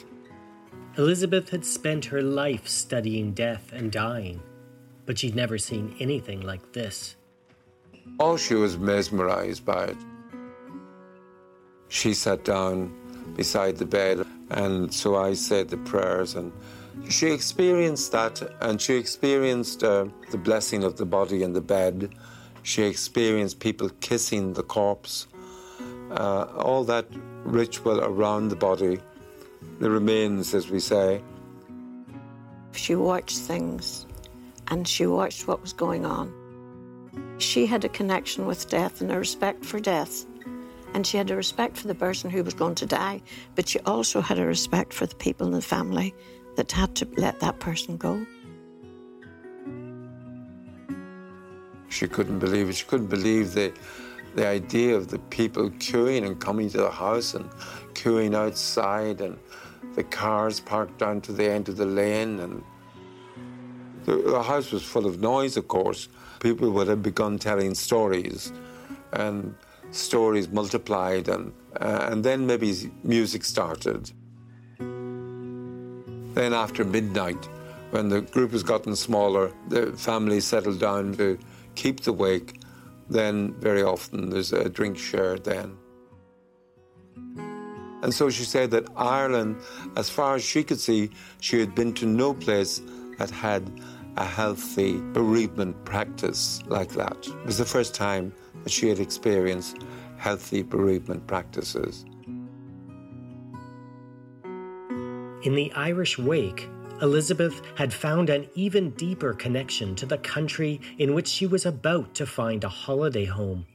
Elizabeth 0.99 1.47
had 1.47 1.63
spent 1.63 2.03
her 2.03 2.21
life 2.21 2.67
studying 2.67 3.31
death 3.31 3.71
and 3.71 3.89
dying, 3.89 4.43
but 5.05 5.17
she'd 5.17 5.33
never 5.33 5.57
seen 5.57 5.95
anything 5.97 6.41
like 6.41 6.73
this. 6.73 7.15
Oh, 8.19 8.35
she 8.35 8.55
was 8.55 8.77
mesmerized 8.77 9.63
by 9.63 9.85
it. 9.85 9.97
She 11.87 12.13
sat 12.13 12.43
down 12.43 12.93
beside 13.37 13.77
the 13.77 13.85
bed, 13.85 14.25
and 14.49 14.93
so 14.93 15.15
I 15.15 15.35
said 15.35 15.69
the 15.69 15.77
prayers, 15.77 16.35
and 16.35 16.51
she 17.07 17.27
experienced 17.27 18.11
that, 18.11 18.41
and 18.59 18.81
she 18.81 18.95
experienced 18.95 19.85
uh, 19.85 20.05
the 20.31 20.37
blessing 20.37 20.83
of 20.83 20.97
the 20.97 21.05
body 21.05 21.43
in 21.43 21.53
the 21.53 21.61
bed. 21.61 22.13
She 22.63 22.83
experienced 22.83 23.61
people 23.61 23.89
kissing 24.01 24.51
the 24.51 24.63
corpse, 24.63 25.27
uh, 26.11 26.43
all 26.57 26.83
that 26.83 27.05
ritual 27.45 28.01
around 28.01 28.49
the 28.49 28.57
body 28.57 28.99
the 29.79 29.89
remains, 29.89 30.53
as 30.53 30.69
we 30.69 30.79
say. 30.79 31.21
She 32.73 32.95
watched 32.95 33.37
things 33.37 34.05
and 34.67 34.87
she 34.87 35.05
watched 35.05 35.47
what 35.47 35.61
was 35.61 35.73
going 35.73 36.05
on. 36.05 36.33
She 37.39 37.65
had 37.65 37.85
a 37.85 37.89
connection 37.89 38.45
with 38.45 38.69
death 38.69 39.01
and 39.01 39.11
a 39.11 39.17
respect 39.17 39.65
for 39.65 39.79
death. 39.79 40.25
And 40.93 41.05
she 41.05 41.17
had 41.17 41.29
a 41.29 41.35
respect 41.35 41.77
for 41.77 41.87
the 41.87 41.95
person 41.95 42.29
who 42.29 42.43
was 42.43 42.53
going 42.53 42.75
to 42.75 42.85
die, 42.85 43.21
but 43.55 43.67
she 43.67 43.79
also 43.81 44.21
had 44.21 44.39
a 44.39 44.45
respect 44.45 44.91
for 44.93 45.05
the 45.05 45.15
people 45.15 45.45
in 45.45 45.53
the 45.53 45.61
family 45.61 46.15
that 46.55 46.71
had 46.71 46.95
to 46.95 47.07
let 47.17 47.39
that 47.39 47.59
person 47.59 47.95
go. 47.97 48.25
She 51.89 52.07
couldn't 52.07 52.39
believe 52.39 52.69
it. 52.69 52.75
She 52.75 52.85
couldn't 52.85 53.07
believe 53.07 53.53
the, 53.53 53.73
the 54.35 54.47
idea 54.47 54.95
of 54.95 55.07
the 55.07 55.19
people 55.29 55.69
queuing 55.71 56.25
and 56.25 56.39
coming 56.39 56.69
to 56.69 56.77
the 56.77 56.91
house 56.91 57.33
and 57.33 57.49
queuing 57.93 58.35
outside 58.35 59.21
and 59.21 59.37
the 59.95 60.03
cars 60.03 60.59
parked 60.59 60.97
down 60.99 61.21
to 61.21 61.31
the 61.31 61.49
end 61.49 61.67
of 61.69 61.77
the 61.77 61.85
lane 61.85 62.39
and 62.39 62.63
the, 64.05 64.15
the 64.17 64.43
house 64.43 64.71
was 64.71 64.83
full 64.83 65.05
of 65.05 65.19
noise, 65.19 65.57
of 65.57 65.67
course. 65.67 66.09
People 66.39 66.71
would 66.71 66.87
have 66.87 67.03
begun 67.03 67.37
telling 67.37 67.75
stories 67.75 68.53
and 69.13 69.55
stories 69.91 70.49
multiplied 70.49 71.27
and, 71.27 71.51
uh, 71.81 72.07
and 72.11 72.23
then 72.23 72.45
maybe 72.45 72.91
music 73.03 73.43
started. 73.43 74.11
Then 74.77 76.53
after 76.53 76.85
midnight, 76.85 77.49
when 77.91 78.07
the 78.09 78.21
group 78.21 78.51
has 78.51 78.63
gotten 78.63 78.95
smaller, 78.95 79.51
the 79.67 79.91
family 79.93 80.39
settled 80.39 80.79
down 80.79 81.13
to 81.17 81.37
keep 81.75 82.01
the 82.01 82.13
wake, 82.13 82.58
then 83.09 83.53
very 83.59 83.83
often 83.83 84.29
there's 84.29 84.53
a 84.53 84.69
drink 84.69 84.97
shared 84.97 85.43
then. 85.43 85.77
And 88.01 88.13
so 88.13 88.29
she 88.29 88.43
said 88.43 88.71
that 88.71 88.87
Ireland, 88.95 89.57
as 89.97 90.09
far 90.09 90.35
as 90.35 90.43
she 90.43 90.63
could 90.63 90.79
see, 90.79 91.09
she 91.41 91.59
had 91.59 91.75
been 91.75 91.93
to 91.95 92.05
no 92.05 92.33
place 92.33 92.81
that 93.17 93.29
had 93.29 93.69
a 94.15 94.23
healthy 94.25 95.01
bereavement 95.13 95.83
practice 95.85 96.61
like 96.67 96.91
that. 96.91 97.27
It 97.27 97.45
was 97.45 97.57
the 97.57 97.65
first 97.65 97.93
time 97.93 98.33
that 98.63 98.71
she 98.71 98.87
had 98.87 98.99
experienced 98.99 99.77
healthy 100.17 100.63
bereavement 100.63 101.27
practices. 101.27 102.05
In 105.43 105.55
the 105.55 105.71
Irish 105.73 106.17
wake, 106.17 106.69
Elizabeth 107.01 107.61
had 107.75 107.93
found 107.93 108.29
an 108.29 108.47
even 108.55 108.89
deeper 108.91 109.33
connection 109.33 109.95
to 109.95 110.05
the 110.05 110.17
country 110.17 110.81
in 110.97 111.13
which 111.13 111.27
she 111.27 111.47
was 111.47 111.65
about 111.65 112.13
to 112.15 112.25
find 112.25 112.63
a 112.63 112.69
holiday 112.69 113.25
home, 113.25 113.65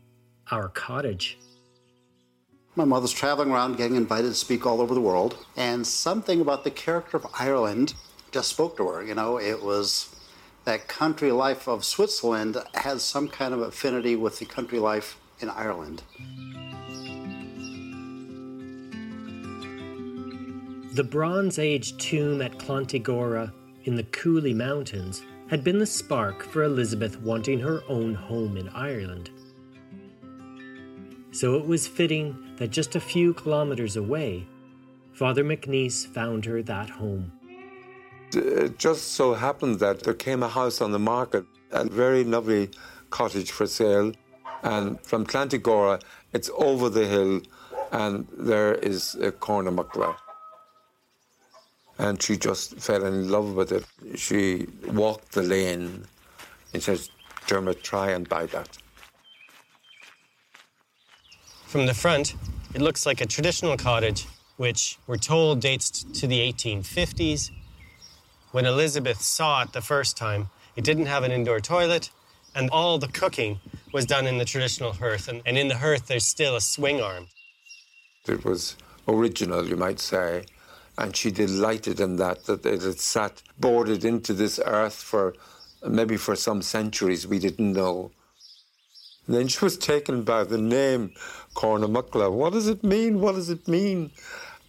our 0.51 0.69
cottage. 0.69 1.39
My 2.77 2.85
mother's 2.85 3.13
traveling 3.13 3.51
around 3.51 3.77
getting 3.77 3.97
invited 3.97 4.29
to 4.29 4.35
speak 4.35 4.67
all 4.67 4.81
over 4.81 4.95
the 4.95 5.01
world, 5.01 5.39
and 5.57 5.87
something 5.87 6.41
about 6.41 6.65
the 6.65 6.71
character 6.71 7.17
of 7.17 7.27
Ireland 7.39 7.95
just 8.33 8.51
spoke 8.51 8.77
to 8.79 8.89
her. 8.89 9.03
You 9.03 9.15
know, 9.15 9.39
it 9.39 9.63
was 9.63 10.15
that 10.65 10.89
country 10.89 11.31
life 11.31 11.69
of 11.69 11.85
Switzerland 11.85 12.57
has 12.75 13.03
some 13.03 13.29
kind 13.29 13.55
of 13.55 13.61
affinity 13.61 14.17
with 14.17 14.39
the 14.39 14.45
country 14.45 14.79
life 14.79 15.19
in 15.41 15.51
Ireland. 15.51 16.03
The 20.95 21.03
Bronze 21.03 21.59
Age 21.59 21.97
tomb 21.97 22.41
at 22.41 22.57
Clontygora 22.57 23.53
in 23.83 23.97
the 23.97 24.05
Cooley 24.05 24.55
Mountains 24.55 25.23
had 25.49 25.65
been 25.65 25.81
the 25.81 25.87
spark 25.87 26.45
for 26.45 26.63
Elizabeth 26.63 27.21
wanting 27.21 27.59
her 27.59 27.83
own 27.89 28.15
home 28.15 28.57
in 28.57 28.69
Ireland. 28.69 29.31
So 31.33 31.57
it 31.57 31.67
was 31.67 31.89
fitting 31.89 32.55
that 32.59 32.71
just 32.71 32.95
a 32.95 33.01
few 33.01 33.35
kilometers 33.35 33.97
away, 33.97 34.47
Father 35.13 35.43
McNeice 35.43 36.07
found 36.07 36.45
her 36.45 36.63
that 36.63 36.91
home. 36.91 37.33
It 38.33 38.79
just 38.79 39.15
so 39.15 39.35
happened 39.35 39.81
that 39.81 40.05
there 40.05 40.15
came 40.15 40.45
a 40.45 40.49
house 40.49 40.81
on 40.81 40.93
the 40.93 41.01
market, 41.01 41.45
a 41.73 41.85
very 41.87 42.23
lovely 42.23 42.71
cottage 43.11 43.51
for 43.51 43.67
sale. 43.67 44.13
And 44.63 45.01
from 45.01 45.27
Clontygora, 45.27 46.03
it's 46.33 46.51
over 46.57 46.89
the 46.89 47.09
hill, 47.09 47.43
and 47.91 48.29
there 48.39 48.75
is 48.75 49.17
a 49.17 49.33
corner 49.33 49.73
Cornamuckla. 49.73 50.19
And 51.99 52.21
she 52.21 52.37
just 52.37 52.77
fell 52.77 53.05
in 53.05 53.31
love 53.31 53.55
with 53.55 53.73
it. 53.73 53.85
She 54.19 54.67
walked 54.89 55.33
the 55.33 55.43
lane 55.43 56.05
and 56.73 56.83
says, 56.83 57.11
Dermot, 57.47 57.83
try 57.83 58.11
and 58.11 58.29
buy 58.29 58.47
that. 58.47 58.77
From 61.67 61.87
the 61.87 61.95
front, 61.95 62.35
it 62.75 62.81
looks 62.81 63.07
like 63.07 63.21
a 63.21 63.27
traditional 63.27 63.77
cottage, 63.77 64.27
which 64.57 64.99
we're 65.07 65.17
told 65.17 65.61
dates 65.61 66.05
to 66.05 66.27
the 66.27 66.41
1850s. 66.53 67.51
When 68.53 68.67
Elizabeth 68.67 69.21
saw 69.21 69.63
it 69.63 69.73
the 69.73 69.81
first 69.81 70.17
time, 70.17 70.51
it 70.77 70.85
didn't 70.85 71.07
have 71.07 71.25
an 71.25 71.33
indoor 71.33 71.61
toilet, 71.61 72.11
and 72.55 72.71
all 72.71 72.99
the 72.99 73.09
cooking 73.09 73.61
was 73.93 74.07
done 74.07 74.27
in 74.27 74.39
the 74.39 74.45
traditional 74.45 74.93
hearth. 74.93 75.29
And, 75.29 75.43
and 75.47 75.59
in 75.59 75.69
the 75.69 75.77
hearth, 75.77 76.07
there's 76.07 76.25
still 76.25 76.57
a 76.57 76.61
swing 76.61 77.01
arm. 77.01 77.29
It 78.27 78.45
was 78.45 78.77
original, 79.07 79.67
you 79.67 79.77
might 79.77 80.01
say, 80.01 80.45
and 80.99 81.17
she 81.17 81.31
delighted 81.31 82.01
in 82.01 82.17
that, 82.17 82.45
that 82.45 82.65
it 82.65 82.83
had 82.83 83.01
sat 83.01 83.43
boarded 83.59 84.05
into 84.05 84.33
this 84.33 84.61
earth 84.65 84.95
for 84.95 85.35
maybe 85.87 86.17
for 86.17 86.37
some 86.37 86.63
centuries 86.63 87.27
we 87.27 87.39
didn't 87.39 87.73
know. 87.73 88.11
Then 89.27 89.49
she 89.49 89.65
was 89.65 89.77
taken 89.79 90.23
by 90.23 90.45
the 90.45 90.59
name 90.59 91.13
Cornamuckla. 91.55 92.31
What 92.31 92.53
does 92.53 92.69
it 92.69 92.85
mean? 92.85 93.21
What 93.21 93.35
does 93.35 93.51
it 93.51 93.67
mean? 93.67 94.11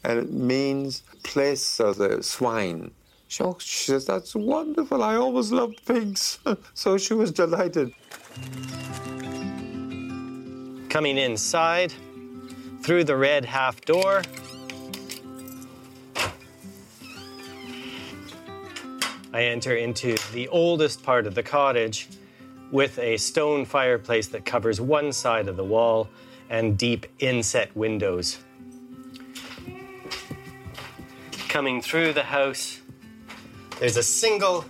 And 0.04 0.20
it 0.20 0.32
means 0.32 1.04
place 1.24 1.80
of 1.80 1.98
the 1.98 2.24
swine. 2.24 2.92
She, 3.28 3.44
oh, 3.44 3.58
she 3.60 3.92
says, 3.92 4.06
That's 4.06 4.36
wonderful. 4.36 5.04
I 5.04 5.16
always 5.16 5.52
loved 5.52 5.86
pigs. 5.86 6.40
so 6.74 6.98
she 6.98 7.14
was 7.14 7.32
delighted. 7.32 7.94
Coming 10.90 11.18
inside, 11.18 11.92
through 12.82 13.04
the 13.04 13.18
red 13.18 13.44
half 13.44 13.82
door, 13.82 14.22
I 19.36 19.44
enter 19.44 19.76
into 19.76 20.16
the 20.32 20.48
oldest 20.48 21.04
part 21.04 21.28
of 21.28 21.36
the 21.36 21.44
cottage 21.44 22.08
with 22.72 22.98
a 23.00 23.18
stone 23.18 23.66
fireplace 23.66 24.30
that 24.30 24.46
covers 24.46 24.80
one 24.80 25.12
side 25.12 25.50
of 25.50 25.58
the 25.58 25.64
wall 25.66 26.08
and 26.50 26.78
deep 26.78 27.06
inset 27.20 27.76
windows. 27.76 28.38
Coming 31.50 31.82
through 31.82 32.14
the 32.14 32.24
house, 32.24 32.80
there's 33.78 33.98
a 33.98 34.04
single 34.04 34.64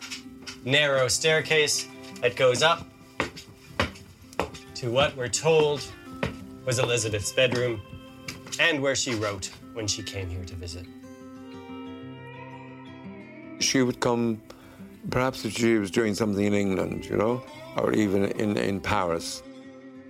narrow 0.63 1.09
staircase 1.09 1.87
that 2.21 2.35
goes 2.35 2.63
up 2.63 2.87
to 4.73 4.89
what 4.89 5.15
we're 5.15 5.27
told 5.27 5.85
was 6.65 6.79
Elizabeth's 6.79 7.31
bedroom 7.31 7.79
and 8.59 8.81
where 8.81 8.95
she 8.95 9.13
wrote 9.13 9.51
when 9.73 9.85
she 9.85 10.01
came 10.01 10.27
here 10.27 10.43
to 10.43 10.55
visit. 10.55 10.87
She 13.59 13.83
would 13.83 13.99
come, 13.99 14.41
perhaps 15.09 15.45
if 15.45 15.53
she 15.53 15.77
was 15.77 15.91
doing 15.91 16.13
something 16.13 16.45
in 16.45 16.53
England, 16.53 17.05
you 17.05 17.17
know, 17.17 17.43
or 17.77 17.93
even 17.93 18.25
in, 18.25 18.57
in 18.57 18.79
Paris. 18.79 19.43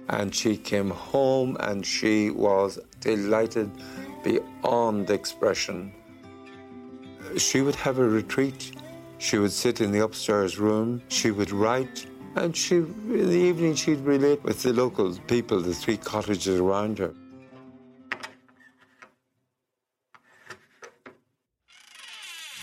And 0.09 0.33
she 0.33 0.55
came 0.57 0.91
home 0.91 1.57
and 1.59 1.85
she 1.85 2.29
was 2.29 2.79
delighted 2.99 3.71
beyond 4.23 5.09
expression. 5.09 5.91
She 7.37 7.61
would 7.61 7.75
have 7.75 7.99
a 7.99 8.07
retreat. 8.07 8.71
She 9.17 9.37
would 9.37 9.51
sit 9.51 9.81
in 9.81 9.91
the 9.91 10.03
upstairs 10.03 10.59
room. 10.59 11.01
She 11.07 11.31
would 11.31 11.51
write. 11.51 12.05
And 12.35 12.55
she, 12.55 12.75
in 12.77 13.29
the 13.29 13.37
evening, 13.37 13.75
she'd 13.75 14.01
relate 14.01 14.43
with 14.43 14.61
the 14.61 14.73
local 14.73 15.15
people, 15.27 15.61
the 15.61 15.73
three 15.73 15.97
cottages 15.97 16.59
around 16.59 16.99
her. 16.99 17.13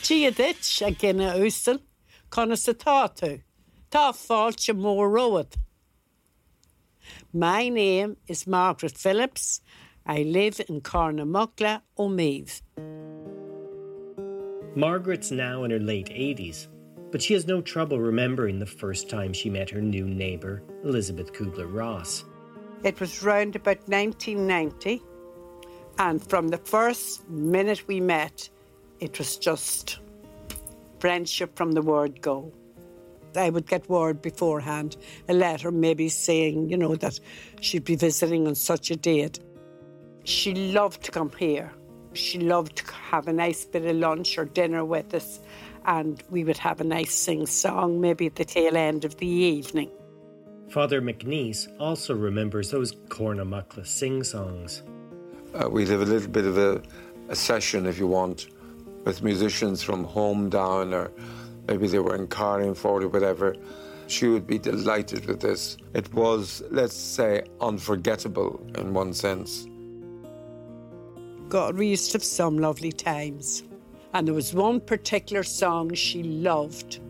Tí 0.03 0.27
a 0.27 0.31
dit 0.31 0.83
a 0.83 0.91
gine 0.91 1.31
ústal 1.41 1.81
chuna 2.33 2.57
sa 2.57 2.73
táú, 2.73 3.43
Tá 3.91 4.13
fáilte 4.13 4.73
mór 4.73 5.13
road. 5.13 5.55
My 7.31 7.69
name 7.69 8.17
is 8.27 8.47
Margaret 8.47 8.97
Phillips. 8.97 9.61
I 10.07 10.23
live 10.23 10.59
in 10.67 10.81
Cornamuckla, 10.81 11.83
Omeath. 11.99 12.63
Margaret's 14.75 15.31
now 15.31 15.65
in 15.65 15.71
her 15.71 15.79
late 15.79 16.09
80s, 16.09 16.69
but 17.11 17.21
she 17.21 17.35
has 17.35 17.47
no 17.47 17.61
trouble 17.61 18.01
remembering 18.01 18.59
the 18.59 18.67
first 18.81 19.11
time 19.11 19.35
she 19.35 19.51
met 19.51 19.69
her 19.69 19.83
new 19.83 20.09
neighbour, 20.09 20.63
Elizabeth 20.85 21.35
Kubler 21.35 21.71
Ross. 21.71 22.25
It 22.83 22.99
was 22.99 23.23
round 23.23 23.57
about 23.57 23.87
1990, 23.87 25.03
and 25.99 26.27
from 26.27 26.49
the 26.49 26.57
first 26.57 27.29
minute 27.29 27.87
we 27.87 28.01
met, 28.01 28.49
it 29.01 29.19
was 29.19 29.37
just 29.37 29.99
friendship 31.03 31.57
from 31.57 31.73
the 31.73 31.83
word 31.83 32.23
go. 32.23 32.53
I 33.37 33.51
would 33.51 33.67
get 33.67 33.89
word 33.89 34.23
beforehand, 34.23 34.97
a 35.29 35.35
letter 35.35 35.73
maybe 35.73 36.09
saying, 36.09 36.69
you 36.71 36.77
know, 36.77 36.95
that 36.95 37.19
she'd 37.61 37.85
be 37.85 37.97
visiting 37.97 38.47
on 38.47 38.55
such 38.55 38.89
a 38.93 38.95
date. 38.95 39.41
She 40.23 40.55
loved 40.55 41.03
to 41.03 41.11
come 41.11 41.33
here. 41.37 41.73
She 42.13 42.39
loved 42.39 42.77
to 42.77 42.93
have 42.93 43.27
a 43.27 43.33
nice 43.33 43.65
bit 43.65 43.85
of 43.85 43.97
lunch 43.97 44.39
or 44.39 44.45
dinner 44.45 44.85
with 44.85 45.13
us, 45.13 45.41
and 45.87 46.23
we 46.31 46.45
would 46.45 46.59
have 46.59 46.81
a 46.81 46.85
nice 46.85 47.13
sing 47.13 47.47
song 47.47 48.01
maybe 48.01 48.27
at 48.27 48.37
the 48.37 48.45
tail 48.45 48.77
end 48.77 49.05
of 49.05 49.17
the 49.17 49.27
evening. 49.27 49.91
Father 50.69 51.03
McNeice 51.03 51.67
also 51.81 52.15
remembers 52.15 52.71
those 52.71 52.93
Cornamuckla 53.09 53.85
sing 53.85 54.23
songs. 54.23 54.85
Uh, 55.53 55.69
we'd 55.69 55.89
have 55.89 56.03
a 56.03 56.07
little 56.15 56.31
bit 56.31 56.45
of 56.45 56.59
a, 56.59 56.81
a 57.29 57.35
session, 57.35 57.87
if 57.87 57.99
you 57.99 58.07
want, 58.07 58.47
with 59.05 59.23
musicians 59.23 59.83
from 59.83 60.05
home 60.05 60.49
down, 60.49 60.95
or 60.95 61.11
maybe 61.69 61.87
they 61.89 61.99
were 61.99 62.15
in 62.15 62.27
Carlingford 62.27 63.05
or 63.05 63.09
whatever. 63.09 63.57
She 64.07 64.29
would 64.29 64.47
be 64.47 64.59
delighted 64.59 65.27
with 65.27 65.41
this. 65.41 65.77
It 65.95 66.13
was, 66.13 66.63
let's 66.71 66.97
say, 66.97 67.45
unforgettable 67.61 68.65
in 68.77 68.93
one 68.93 69.13
sense. 69.13 69.67
God, 71.49 71.77
we 71.77 71.89
used 71.89 72.13
to 72.13 72.17
have 72.17 72.25
some 72.25 72.59
lovely 72.59 72.93
times. 72.93 73.63
And 74.15 74.27
there 74.27 74.35
was 74.35 74.53
one 74.53 74.81
particular 74.81 75.43
song 75.43 75.95
she 75.95 76.23
loved. 76.23 77.01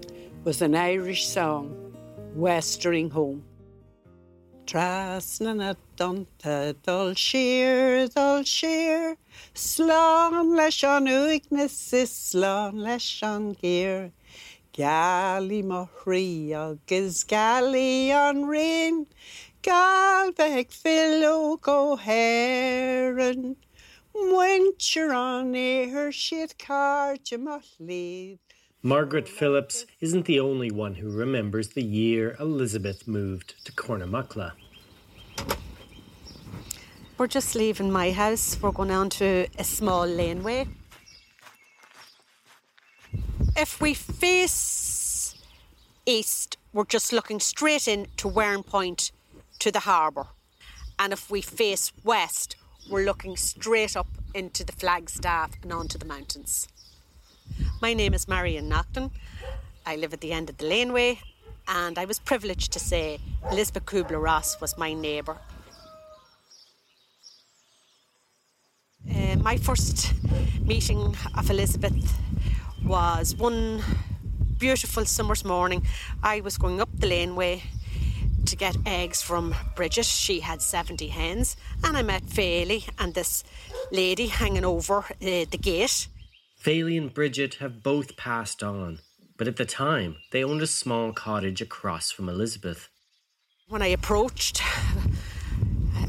It 0.00 0.44
was 0.44 0.62
an 0.62 0.74
Irish 0.74 1.26
song, 1.26 1.94
Westering 2.34 3.10
Home. 3.10 3.44
Trasna 4.66 5.54
na 5.54 5.74
donta 5.96 6.74
dul 6.82 7.14
sheer 7.14 8.08
Slán 9.54 10.56
leis 10.56 10.82
an 10.82 11.06
uignas 11.06 11.92
is 11.94 12.10
slán 12.10 12.82
leis 12.82 13.22
an 13.22 13.54
géir 13.54 14.10
Galí 14.76 15.62
má 15.62 15.88
chrí 15.98 16.50
agus 16.50 17.22
galí 17.22 18.10
an 18.10 18.46
rin. 18.46 19.06
Gal 19.62 20.32
bheith 20.32 20.74
filló 20.82 21.60
go 21.60 21.96
héan 21.96 23.54
Muintir 24.14 25.14
an 25.14 25.54
éair 25.54 26.10
siad 26.10 26.58
cáte 26.58 27.38
má 27.38 27.62
líb 27.78 28.45
Margaret 28.86 29.28
Phillips 29.28 29.84
isn't 30.00 30.26
the 30.26 30.38
only 30.38 30.70
one 30.70 30.94
who 30.94 31.10
remembers 31.10 31.70
the 31.70 31.82
year 31.82 32.36
Elizabeth 32.38 33.08
moved 33.08 33.56
to 33.64 33.72
Cornamuckla. 33.72 34.52
We're 37.18 37.26
just 37.26 37.56
leaving 37.56 37.90
my 37.90 38.12
house. 38.12 38.56
We're 38.62 38.70
going 38.70 38.92
on 38.92 39.10
to 39.18 39.48
a 39.58 39.64
small 39.64 40.06
laneway. 40.06 40.68
If 43.56 43.80
we 43.80 43.92
face 43.92 45.34
east, 46.06 46.56
we're 46.72 46.84
just 46.84 47.12
looking 47.12 47.40
straight 47.40 47.88
in 47.88 48.06
to 48.18 48.28
Warrenpoint 48.28 49.10
to 49.58 49.72
the 49.72 49.80
harbour. 49.80 50.28
And 50.96 51.12
if 51.12 51.28
we 51.28 51.40
face 51.40 51.92
west, 52.04 52.54
we're 52.88 53.04
looking 53.04 53.36
straight 53.36 53.96
up 53.96 54.06
into 54.32 54.62
the 54.62 54.70
Flagstaff 54.70 55.50
and 55.64 55.72
onto 55.72 55.98
the 55.98 56.06
mountains. 56.06 56.68
My 57.82 57.92
name 57.92 58.14
is 58.14 58.26
Marion 58.26 58.70
Nocton. 58.70 59.10
I 59.84 59.96
live 59.96 60.14
at 60.14 60.22
the 60.22 60.32
end 60.32 60.48
of 60.48 60.56
the 60.56 60.64
laneway, 60.64 61.20
and 61.68 61.98
I 61.98 62.06
was 62.06 62.18
privileged 62.18 62.72
to 62.72 62.78
say 62.78 63.18
Elizabeth 63.52 63.84
Kubler 63.84 64.20
Ross 64.22 64.58
was 64.62 64.78
my 64.78 64.94
neighbour. 64.94 65.36
Uh, 69.14 69.36
my 69.36 69.58
first 69.58 70.14
meeting 70.62 71.14
of 71.36 71.50
Elizabeth 71.50 72.18
was 72.82 73.36
one 73.36 73.82
beautiful 74.56 75.04
summer's 75.04 75.44
morning. 75.44 75.86
I 76.22 76.40
was 76.40 76.56
going 76.56 76.80
up 76.80 76.88
the 76.94 77.08
laneway 77.08 77.62
to 78.46 78.56
get 78.56 78.74
eggs 78.86 79.20
from 79.20 79.54
Bridget. 79.74 80.06
She 80.06 80.40
had 80.40 80.62
70 80.62 81.08
hens, 81.08 81.58
and 81.84 81.94
I 81.94 82.00
met 82.00 82.24
Fairley 82.24 82.84
and 82.98 83.12
this 83.12 83.44
lady 83.92 84.28
hanging 84.28 84.64
over 84.64 85.00
uh, 85.00 85.04
the 85.20 85.58
gate. 85.60 86.08
Fayley 86.66 86.98
and 86.98 87.14
Bridget 87.14 87.54
have 87.60 87.84
both 87.84 88.16
passed 88.16 88.60
on, 88.60 88.98
but 89.36 89.46
at 89.46 89.54
the 89.54 89.64
time 89.64 90.16
they 90.32 90.42
owned 90.42 90.62
a 90.62 90.66
small 90.66 91.12
cottage 91.12 91.60
across 91.60 92.10
from 92.10 92.28
Elizabeth. 92.28 92.88
When 93.68 93.82
I 93.82 93.86
approached, 93.86 94.60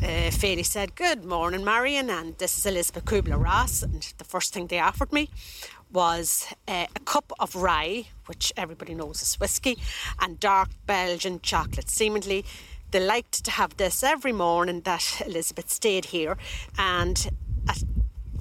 uh, 0.03 0.31
said, 0.31 0.95
Good 0.95 1.23
morning, 1.23 1.63
Marion, 1.63 2.09
and 2.09 2.35
this 2.39 2.57
is 2.57 2.65
Elizabeth 2.65 3.05
Kubler 3.05 3.39
Ross. 3.39 3.83
And 3.83 4.01
the 4.17 4.23
first 4.23 4.51
thing 4.51 4.65
they 4.65 4.79
offered 4.79 5.13
me 5.13 5.29
was 5.93 6.51
uh, 6.67 6.87
a 6.95 6.99
cup 7.01 7.31
of 7.39 7.53
rye, 7.55 8.07
which 8.25 8.51
everybody 8.57 8.95
knows 8.95 9.21
is 9.21 9.39
whiskey, 9.39 9.77
and 10.19 10.39
dark 10.39 10.69
Belgian 10.87 11.39
chocolate. 11.39 11.87
Seemingly, 11.87 12.43
they 12.89 13.05
liked 13.05 13.45
to 13.45 13.51
have 13.51 13.77
this 13.77 14.01
every 14.01 14.33
morning 14.33 14.81
that 14.81 15.21
Elizabeth 15.23 15.69
stayed 15.69 16.05
here. 16.05 16.35
And 16.79 17.29
at 17.69 17.83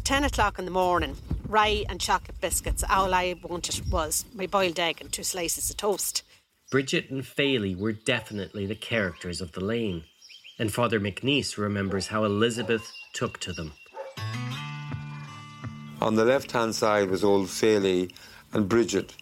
10 0.04 0.24
o'clock 0.24 0.58
in 0.58 0.64
the 0.64 0.70
morning, 0.70 1.16
rye 1.48 1.84
and 1.88 2.00
chocolate 2.00 2.40
biscuits. 2.40 2.84
All 2.88 3.14
I 3.14 3.34
wanted 3.42 3.90
was 3.90 4.24
my 4.34 4.46
boiled 4.46 4.78
egg 4.78 5.00
and 5.00 5.12
two 5.12 5.22
slices 5.22 5.70
of 5.70 5.76
toast. 5.76 6.22
Bridget 6.70 7.10
and 7.10 7.24
Faley 7.24 7.74
were 7.74 7.92
definitely 7.92 8.66
the 8.66 8.74
characters 8.74 9.40
of 9.40 9.52
the 9.52 9.64
lane, 9.64 10.04
and 10.58 10.72
Father 10.72 10.98
McNeice 10.98 11.56
remembers 11.56 12.08
how 12.08 12.24
Elizabeth 12.24 12.90
took 13.12 13.38
to 13.40 13.52
them. 13.52 13.72
On 16.00 16.16
the 16.16 16.24
left 16.24 16.52
hand 16.52 16.74
side 16.74 17.08
was 17.08 17.22
old 17.22 17.48
Faley 17.48 18.10
and 18.52 18.68
Bridget. 18.68 19.14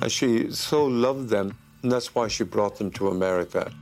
And 0.00 0.10
she 0.10 0.50
so 0.50 0.84
loved 0.84 1.28
them, 1.28 1.56
and 1.82 1.92
that's 1.92 2.14
why 2.14 2.28
she 2.28 2.42
brought 2.44 2.76
them 2.76 2.90
to 2.92 3.08
America. 3.08 3.72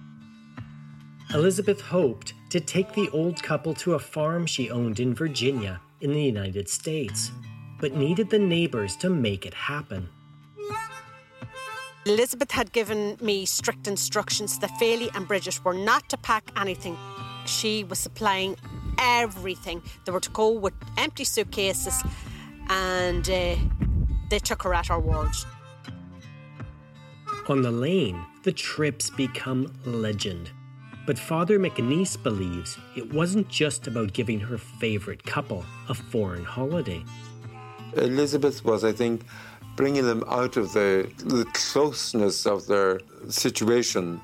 Elizabeth 1.32 1.80
hoped 1.80 2.34
to 2.50 2.60
take 2.60 2.92
the 2.92 3.08
old 3.10 3.42
couple 3.42 3.72
to 3.74 3.94
a 3.94 3.98
farm 3.98 4.44
she 4.44 4.70
owned 4.70 5.00
in 5.00 5.14
Virginia 5.14 5.80
in 6.00 6.12
the 6.12 6.22
United 6.22 6.68
States, 6.68 7.30
but 7.80 7.94
needed 7.94 8.30
the 8.30 8.38
neighbors 8.38 8.96
to 8.96 9.10
make 9.10 9.46
it 9.46 9.54
happen. 9.54 10.08
Elizabeth 12.06 12.50
had 12.50 12.72
given 12.72 13.18
me 13.20 13.44
strict 13.44 13.86
instructions 13.86 14.58
that 14.58 14.70
Faley 14.78 15.10
and 15.14 15.28
Bridget 15.28 15.62
were 15.64 15.74
not 15.74 16.08
to 16.08 16.16
pack 16.16 16.50
anything. 16.56 16.96
She 17.44 17.84
was 17.84 17.98
supplying 17.98 18.56
everything. 18.98 19.82
They 20.04 20.12
were 20.12 20.20
to 20.20 20.30
go 20.30 20.50
with 20.50 20.72
empty 20.96 21.24
suitcases, 21.24 22.02
and 22.68 23.28
uh, 23.28 23.56
they 24.30 24.38
took 24.38 24.62
her 24.62 24.72
at 24.72 24.86
her 24.86 24.98
word. 24.98 25.30
On 27.48 27.62
the 27.62 27.70
lane, 27.70 28.24
the 28.44 28.52
trips 28.52 29.10
become 29.10 29.72
legend. 29.84 30.50
But 31.10 31.18
Father 31.18 31.58
McNeice 31.58 32.22
believes 32.22 32.78
it 32.94 33.12
wasn't 33.12 33.48
just 33.48 33.88
about 33.88 34.12
giving 34.12 34.38
her 34.38 34.56
favourite 34.56 35.24
couple 35.24 35.64
a 35.88 35.94
foreign 35.94 36.44
holiday. 36.44 37.02
Elizabeth 37.96 38.64
was, 38.64 38.84
I 38.84 38.92
think, 38.92 39.22
bringing 39.74 40.06
them 40.06 40.22
out 40.28 40.56
of 40.56 40.72
the, 40.72 41.12
the 41.24 41.46
closeness 41.52 42.46
of 42.46 42.68
their 42.68 43.00
situation 43.28 44.20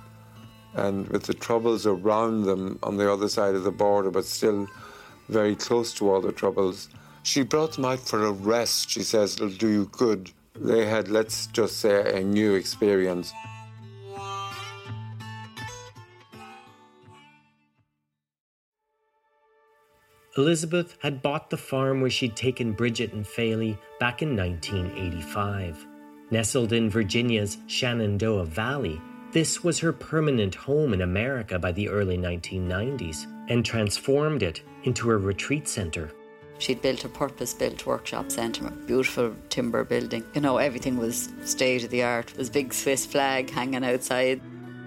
and 0.74 1.08
with 1.08 1.24
the 1.24 1.34
troubles 1.34 1.86
around 1.86 2.44
them 2.44 2.78
on 2.84 2.98
the 2.98 3.12
other 3.12 3.28
side 3.28 3.56
of 3.56 3.64
the 3.64 3.72
border, 3.72 4.12
but 4.12 4.24
still 4.24 4.68
very 5.28 5.56
close 5.56 5.92
to 5.94 6.08
all 6.08 6.20
the 6.20 6.30
troubles. 6.30 6.88
She 7.24 7.42
brought 7.42 7.72
them 7.72 7.84
out 7.84 7.98
for 7.98 8.26
a 8.26 8.30
rest. 8.30 8.90
She 8.90 9.02
says 9.02 9.34
it'll 9.34 9.48
do 9.48 9.68
you 9.68 9.86
good. 9.86 10.30
They 10.54 10.86
had, 10.86 11.08
let's 11.08 11.48
just 11.48 11.78
say, 11.78 12.16
a 12.16 12.22
new 12.22 12.54
experience. 12.54 13.32
Elizabeth 20.36 20.98
had 21.00 21.22
bought 21.22 21.48
the 21.48 21.56
farm 21.56 22.00
where 22.00 22.10
she'd 22.10 22.36
taken 22.36 22.72
Bridget 22.72 23.12
and 23.14 23.26
Faley 23.26 23.78
back 23.98 24.20
in 24.20 24.36
1985. 24.36 25.86
Nestled 26.30 26.72
in 26.72 26.90
Virginia's 26.90 27.56
Shenandoah 27.66 28.44
Valley, 28.44 29.00
this 29.32 29.64
was 29.64 29.78
her 29.78 29.92
permanent 29.92 30.54
home 30.54 30.92
in 30.92 31.00
America 31.00 31.58
by 31.58 31.72
the 31.72 31.88
early 31.88 32.18
1990s 32.18 33.26
and 33.48 33.64
transformed 33.64 34.42
it 34.42 34.62
into 34.84 35.10
a 35.10 35.16
retreat 35.16 35.68
center. 35.68 36.10
She'd 36.58 36.82
built 36.82 37.04
a 37.04 37.08
purpose 37.08 37.54
built 37.54 37.86
workshop 37.86 38.30
centre, 38.30 38.70
beautiful 38.86 39.34
timber 39.48 39.84
building. 39.84 40.24
You 40.34 40.40
know, 40.40 40.56
everything 40.56 40.96
was 40.96 41.30
state 41.44 41.84
of 41.84 41.90
the 41.90 42.02
art. 42.02 42.28
There 42.28 42.38
was 42.38 42.50
big 42.50 42.72
Swiss 42.72 43.04
flag 43.06 43.50
hanging 43.50 43.84
outside. 43.84 44.40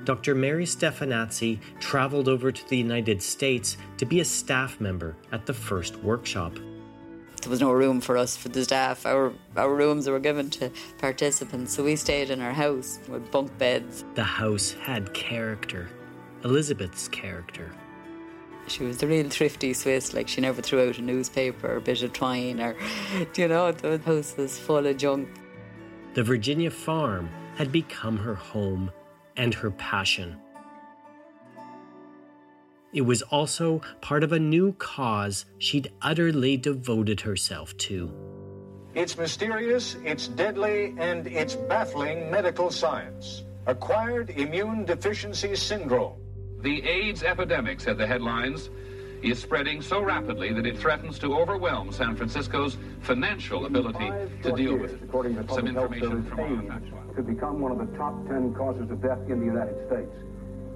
Dr. 0.10 0.34
Mary 0.34 0.66
Stefanazzi 0.66 1.60
traveled 1.80 2.28
over 2.28 2.52
to 2.52 2.68
the 2.68 2.76
United 2.76 3.22
States 3.22 3.78
to 3.98 4.08
be 4.08 4.22
a 4.22 4.26
staff 4.26 4.82
member 4.82 5.16
at 5.32 5.46
the 5.46 5.54
first 5.54 5.98
workshop. 5.98 6.56
There 7.44 7.52
was 7.52 7.62
no 7.62 7.72
room 7.72 8.02
for 8.02 8.18
us, 8.18 8.36
for 8.36 8.50
the 8.50 8.64
staff. 8.64 9.06
Our, 9.06 9.32
our 9.56 9.72
rooms 9.72 10.10
were 10.10 10.20
given 10.20 10.50
to 10.50 10.72
participants, 10.98 11.76
so 11.76 11.84
we 11.84 11.96
stayed 11.96 12.32
in 12.32 12.42
our 12.42 12.54
house 12.54 12.98
with 13.08 13.30
bunk 13.30 13.56
beds. 13.60 14.04
The 14.16 14.24
house 14.24 14.72
had 14.82 15.14
character, 15.14 15.88
Elizabeth's 16.44 17.08
character. 17.08 17.72
She 18.66 18.86
was 18.86 18.98
the 18.98 19.06
real 19.06 19.30
thrifty 19.30 19.76
Swiss, 19.76 20.16
like 20.16 20.28
she 20.28 20.42
never 20.42 20.64
threw 20.64 20.90
out 20.90 20.98
a 20.98 21.04
newspaper 21.04 21.68
or 21.68 21.76
a 21.76 21.82
bit 21.82 22.02
of 22.02 22.14
twine, 22.14 22.60
or, 22.60 22.76
you 23.36 23.48
know, 23.48 23.72
the 23.74 24.00
house 24.00 24.36
was 24.36 24.58
full 24.58 24.88
of 24.88 24.98
junk. 24.98 25.30
The 26.16 26.24
Virginia 26.24 26.72
farm 26.72 27.30
had 27.58 27.72
become 27.72 28.18
her 28.18 28.34
home 28.34 28.92
and 29.40 29.54
her 29.54 29.72
passion. 29.72 30.36
It 32.92 33.02
was 33.02 33.22
also 33.22 33.82
part 34.02 34.24
of 34.24 34.34
a 34.34 34.40
new 34.40 34.74
cause 34.74 35.46
she'd 35.60 35.92
utterly 36.02 36.58
devoted 36.58 37.22
herself 37.22 37.76
to. 37.78 38.12
It's 38.96 39.18
mysterious, 39.18 39.96
it's 40.04 40.28
deadly, 40.28 40.94
and 40.98 41.26
it's 41.26 41.56
baffling 41.56 42.30
medical 42.30 42.70
science. 42.70 43.44
Acquired 43.66 44.32
immune 44.32 44.84
deficiency 44.86 45.56
syndrome. 45.56 46.18
The 46.62 46.84
AIDS 46.86 47.24
epidemic, 47.24 47.80
said 47.80 47.98
the 47.98 48.08
headlines, 48.08 48.70
is 49.22 49.40
spreading 49.40 49.82
so 49.82 50.02
rapidly 50.02 50.54
that 50.54 50.66
it 50.66 50.78
threatens 50.78 51.20
to 51.20 51.38
overwhelm 51.38 51.92
San 51.92 52.16
Francisco's 52.16 52.78
financial 53.02 53.66
ability 53.66 54.12
to 54.44 54.52
deal 54.54 54.78
with 54.78 54.94
it. 54.94 55.04
According 55.04 55.36
to 55.36 55.40
Some 55.48 55.48
public 55.48 55.74
health 55.74 55.92
information 55.92 56.10
service, 56.10 56.30
from 56.30 56.72
our 56.72 56.78
AIDS 56.78 57.16
could 57.16 57.28
become 57.28 57.60
one 57.60 57.72
of 57.72 57.80
the 57.80 57.98
top 57.98 58.28
10 58.28 58.54
causes 58.54 58.90
of 58.90 59.02
death 59.02 59.20
in 59.28 59.40
the 59.40 59.46
United 59.46 59.76
States. 59.88 60.12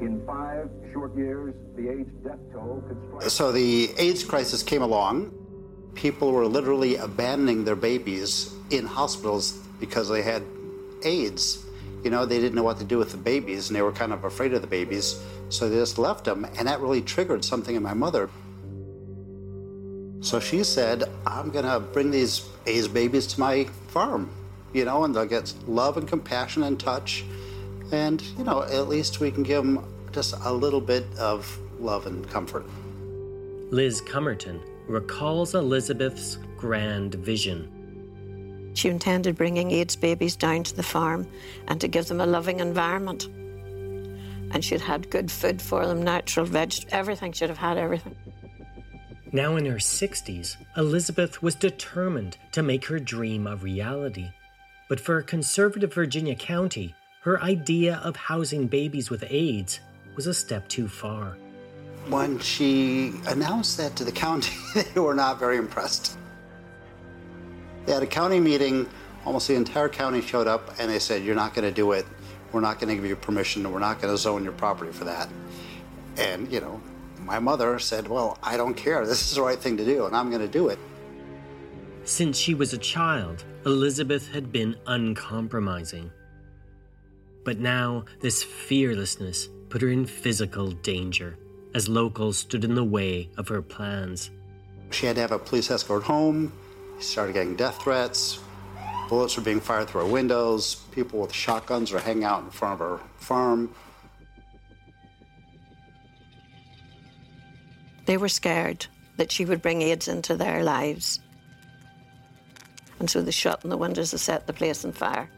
In 0.01 0.21
five 0.25 0.69
short 0.91 1.15
years, 1.15 1.53
the 1.75 1.89
AIDS 1.89 2.09
death 2.23 2.39
toll 2.51 2.83
could 2.87 2.97
strike. 3.07 3.29
So 3.29 3.51
the 3.51 3.93
AIDS 3.97 4.23
crisis 4.23 4.63
came 4.63 4.81
along. 4.81 5.31
People 5.93 6.31
were 6.31 6.47
literally 6.47 6.97
abandoning 6.97 7.63
their 7.63 7.75
babies 7.75 8.53
in 8.71 8.85
hospitals 8.85 9.59
because 9.79 10.09
they 10.09 10.21
had 10.21 10.43
AIDS. 11.05 11.65
You 12.03 12.09
know, 12.09 12.25
they 12.25 12.39
didn't 12.39 12.55
know 12.55 12.63
what 12.63 12.79
to 12.79 12.83
do 12.83 12.97
with 12.97 13.11
the 13.11 13.17
babies 13.17 13.69
and 13.69 13.75
they 13.75 13.81
were 13.81 13.93
kind 13.93 14.11
of 14.11 14.23
afraid 14.23 14.53
of 14.53 14.61
the 14.61 14.67
babies. 14.67 15.23
So 15.49 15.69
they 15.69 15.77
just 15.77 15.97
left 15.97 16.25
them. 16.25 16.45
And 16.57 16.67
that 16.67 16.81
really 16.81 17.01
triggered 17.01 17.45
something 17.45 17.75
in 17.75 17.83
my 17.83 17.93
mother. 17.93 18.29
So 20.21 20.39
she 20.39 20.63
said, 20.63 21.03
I'm 21.27 21.49
going 21.49 21.65
to 21.65 21.79
bring 21.79 22.11
these 22.11 22.47
AIDS 22.65 22.87
babies 22.87 23.27
to 23.27 23.39
my 23.39 23.65
farm, 23.87 24.29
you 24.71 24.85
know, 24.85 25.03
and 25.03 25.13
they'll 25.13 25.25
get 25.25 25.53
love 25.67 25.97
and 25.97 26.07
compassion 26.07 26.63
and 26.63 26.79
touch. 26.79 27.25
And, 27.91 28.21
you 28.37 28.43
know, 28.43 28.63
at 28.63 28.87
least 28.87 29.19
we 29.19 29.31
can 29.31 29.43
give 29.43 29.63
them 29.63 29.85
just 30.13 30.33
a 30.43 30.53
little 30.53 30.79
bit 30.81 31.05
of 31.17 31.57
love 31.79 32.07
and 32.07 32.29
comfort. 32.29 32.65
Liz 33.69 34.01
Cummerton 34.01 34.61
recalls 34.87 35.55
Elizabeth's 35.55 36.37
grand 36.57 37.15
vision. 37.15 37.82
She 38.73 38.89
intended 38.89 39.35
bringing 39.35 39.71
AIDS 39.71 39.95
babies 39.95 40.35
down 40.35 40.63
to 40.63 40.75
the 40.75 40.83
farm 40.83 41.27
and 41.67 41.79
to 41.81 41.87
give 41.87 42.07
them 42.07 42.21
a 42.21 42.25
loving 42.25 42.59
environment. 42.59 43.27
And 44.51 44.63
she'd 44.63 44.81
had 44.81 45.09
good 45.09 45.31
food 45.31 45.61
for 45.61 45.85
them, 45.85 46.03
natural 46.03 46.45
veg, 46.45 46.73
everything. 46.91 47.31
She'd 47.31 47.49
have 47.49 47.57
had 47.57 47.77
everything. 47.77 48.15
Now 49.31 49.55
in 49.55 49.65
her 49.65 49.77
60s, 49.77 50.57
Elizabeth 50.77 51.41
was 51.41 51.55
determined 51.55 52.37
to 52.51 52.61
make 52.61 52.85
her 52.85 52.99
dream 52.99 53.47
a 53.47 53.55
reality. 53.55 54.29
But 54.89 54.99
for 54.99 55.17
a 55.17 55.23
conservative 55.23 55.93
Virginia 55.93 56.35
county, 56.35 56.93
her 57.21 57.41
idea 57.41 57.99
of 58.03 58.15
housing 58.15 58.67
babies 58.67 59.09
with 59.09 59.23
AIDS 59.29 59.79
was 60.15 60.27
a 60.27 60.33
step 60.33 60.67
too 60.67 60.87
far. 60.87 61.37
When 62.09 62.37
she 62.39 63.13
announced 63.27 63.77
that 63.77 63.95
to 63.95 64.03
the 64.03 64.11
county, 64.11 64.53
they 64.93 64.99
were 64.99 65.15
not 65.15 65.39
very 65.39 65.57
impressed. 65.57 66.17
They 67.85 67.93
had 67.93 68.03
a 68.03 68.07
county 68.07 68.39
meeting, 68.39 68.89
almost 69.25 69.47
the 69.47 69.55
entire 69.55 69.89
county 69.89 70.21
showed 70.21 70.47
up, 70.47 70.75
and 70.79 70.89
they 70.89 70.99
said, 70.99 71.23
You're 71.23 71.35
not 71.35 71.53
going 71.53 71.67
to 71.67 71.73
do 71.73 71.91
it. 71.91 72.05
We're 72.51 72.61
not 72.61 72.79
going 72.79 72.89
to 72.89 72.95
give 72.95 73.05
you 73.05 73.15
permission, 73.15 73.69
we're 73.71 73.79
not 73.79 74.01
going 74.01 74.13
to 74.13 74.17
zone 74.17 74.43
your 74.43 74.53
property 74.53 74.91
for 74.91 75.05
that. 75.05 75.27
And, 76.17 76.51
you 76.51 76.61
know, 76.61 76.81
my 77.19 77.39
mother 77.39 77.79
said, 77.79 78.07
Well, 78.07 78.37
I 78.43 78.57
don't 78.57 78.75
care. 78.75 79.05
This 79.05 79.29
is 79.29 79.35
the 79.35 79.41
right 79.41 79.59
thing 79.59 79.77
to 79.77 79.85
do, 79.85 80.05
and 80.05 80.15
I'm 80.15 80.29
going 80.29 80.41
to 80.41 80.47
do 80.47 80.69
it. 80.69 80.79
Since 82.05 82.37
she 82.37 82.53
was 82.53 82.73
a 82.73 82.77
child, 82.77 83.45
Elizabeth 83.65 84.31
had 84.31 84.51
been 84.51 84.75
uncompromising. 84.87 86.11
But 87.45 87.59
now, 87.59 88.05
this 88.19 88.43
fearlessness 88.43 89.49
put 89.69 89.81
her 89.81 89.89
in 89.89 90.05
physical 90.05 90.71
danger 90.71 91.37
as 91.73 91.89
locals 91.89 92.37
stood 92.37 92.63
in 92.63 92.75
the 92.75 92.83
way 92.83 93.29
of 93.37 93.47
her 93.47 93.61
plans. 93.61 94.31
She 94.91 95.05
had 95.05 95.15
to 95.15 95.21
have 95.21 95.31
a 95.31 95.39
police 95.39 95.71
escort 95.71 96.03
home. 96.03 96.51
She 97.03 97.09
started 97.09 97.33
getting 97.33 97.57
death 97.57 97.81
threats. 97.81 98.39
Bullets 99.09 99.35
were 99.35 99.43
being 99.43 99.59
fired 99.59 99.89
through 99.89 100.03
our 100.03 100.07
windows. 100.07 100.75
People 100.93 101.19
with 101.19 101.33
shotguns 101.33 101.91
were 101.91 101.99
hanging 101.99 102.23
out 102.23 102.45
in 102.45 102.49
front 102.49 102.75
of 102.75 102.81
our 102.81 103.01
farm. 103.17 103.75
They 108.05 108.15
were 108.15 108.29
scared 108.29 108.87
that 109.17 109.33
she 109.33 109.43
would 109.43 109.61
bring 109.61 109.81
AIDS 109.81 110.07
into 110.07 110.37
their 110.37 110.63
lives. 110.63 111.19
And 112.99 113.09
so 113.09 113.21
they 113.21 113.31
shut 113.31 113.65
in 113.65 113.69
the 113.69 113.75
windows 113.75 114.11
to 114.11 114.17
set 114.17 114.47
the 114.47 114.53
place 114.53 114.85
on 114.85 114.93
fire. 114.93 115.29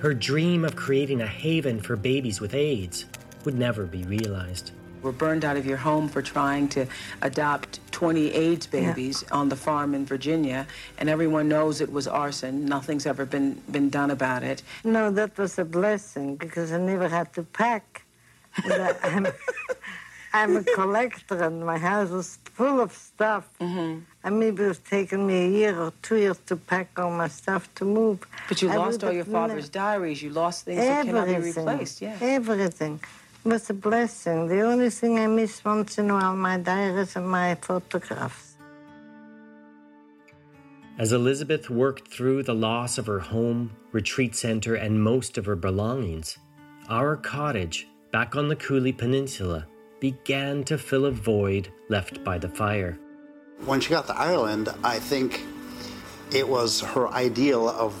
Her 0.00 0.12
dream 0.12 0.64
of 0.64 0.74
creating 0.74 1.20
a 1.20 1.26
haven 1.28 1.80
for 1.80 1.94
babies 1.94 2.40
with 2.40 2.52
AIDS 2.52 3.04
would 3.44 3.54
never 3.54 3.86
be 3.86 4.02
realized. 4.02 4.72
Were 5.04 5.12
burned 5.12 5.44
out 5.44 5.56
of 5.56 5.66
your 5.66 5.76
home 5.76 6.08
for 6.08 6.22
trying 6.22 6.68
to 6.70 6.86
adopt 7.22 7.78
20 7.92 8.32
AIDS 8.32 8.66
babies 8.66 9.22
yeah. 9.22 9.36
on 9.38 9.48
the 9.48 9.56
farm 9.56 9.94
in 9.94 10.04
Virginia, 10.04 10.66
and 10.98 11.08
everyone 11.08 11.48
knows 11.48 11.80
it 11.80 11.92
was 11.92 12.08
arson. 12.08 12.64
Nothing's 12.64 13.06
ever 13.06 13.24
been, 13.24 13.62
been 13.70 13.90
done 13.90 14.10
about 14.10 14.42
it. 14.42 14.62
No, 14.82 15.10
that 15.12 15.36
was 15.38 15.58
a 15.58 15.64
blessing 15.64 16.36
because 16.36 16.72
I 16.72 16.78
never 16.78 17.08
had 17.08 17.32
to 17.34 17.42
pack. 17.42 18.04
I'm, 18.64 19.26
I'm, 20.32 20.56
a 20.56 20.64
collector, 20.64 21.42
and 21.42 21.64
my 21.64 21.78
house 21.78 22.10
was 22.10 22.38
full 22.44 22.80
of 22.80 22.92
stuff. 22.92 23.48
Mm-hmm. 23.60 24.00
And 24.24 24.40
maybe 24.40 24.64
it 24.64 24.68
was 24.68 24.78
taking 24.78 25.26
me 25.26 25.44
a 25.44 25.48
year 25.48 25.78
or 25.78 25.92
two 26.02 26.16
years 26.16 26.38
to 26.46 26.56
pack 26.56 26.98
all 26.98 27.10
my 27.10 27.28
stuff 27.28 27.72
to 27.76 27.84
move. 27.84 28.26
But 28.48 28.62
you 28.62 28.70
I 28.70 28.76
lost 28.76 29.04
all 29.04 29.12
your 29.12 29.24
father's 29.24 29.68
diaries. 29.68 30.22
You 30.22 30.30
lost 30.30 30.64
things 30.64 30.80
everything, 30.80 31.14
that 31.14 31.26
cannot 31.26 31.42
be 31.42 31.50
replaced. 31.52 32.00
Yeah. 32.00 32.16
Everything. 32.20 33.00
It 33.44 33.50
was 33.52 33.68
a 33.68 33.74
blessing. 33.74 34.48
The 34.48 34.60
only 34.62 34.88
thing 34.88 35.18
I 35.18 35.26
miss 35.26 35.62
once 35.62 35.98
in 35.98 36.08
a 36.08 36.14
while, 36.14 36.34
my 36.34 36.56
diaries 36.56 37.14
and 37.14 37.28
my 37.28 37.54
photographs. 37.56 38.56
As 40.98 41.12
Elizabeth 41.12 41.68
worked 41.68 42.08
through 42.08 42.44
the 42.44 42.54
loss 42.54 42.96
of 42.96 43.04
her 43.06 43.18
home, 43.18 43.72
retreat 43.92 44.34
center, 44.34 44.76
and 44.76 45.02
most 45.02 45.36
of 45.36 45.44
her 45.44 45.56
belongings, 45.56 46.38
our 46.88 47.16
cottage 47.16 47.86
back 48.12 48.34
on 48.34 48.48
the 48.48 48.56
Cooley 48.56 48.92
Peninsula 48.92 49.66
began 50.00 50.64
to 50.64 50.78
fill 50.78 51.04
a 51.04 51.10
void 51.10 51.68
left 51.90 52.24
by 52.24 52.38
the 52.38 52.48
fire. 52.48 52.98
When 53.66 53.78
she 53.78 53.90
got 53.90 54.06
to 54.06 54.16
Ireland, 54.16 54.70
I 54.82 54.98
think 54.98 55.42
it 56.32 56.48
was 56.48 56.80
her 56.80 57.08
ideal 57.08 57.68
of 57.68 57.92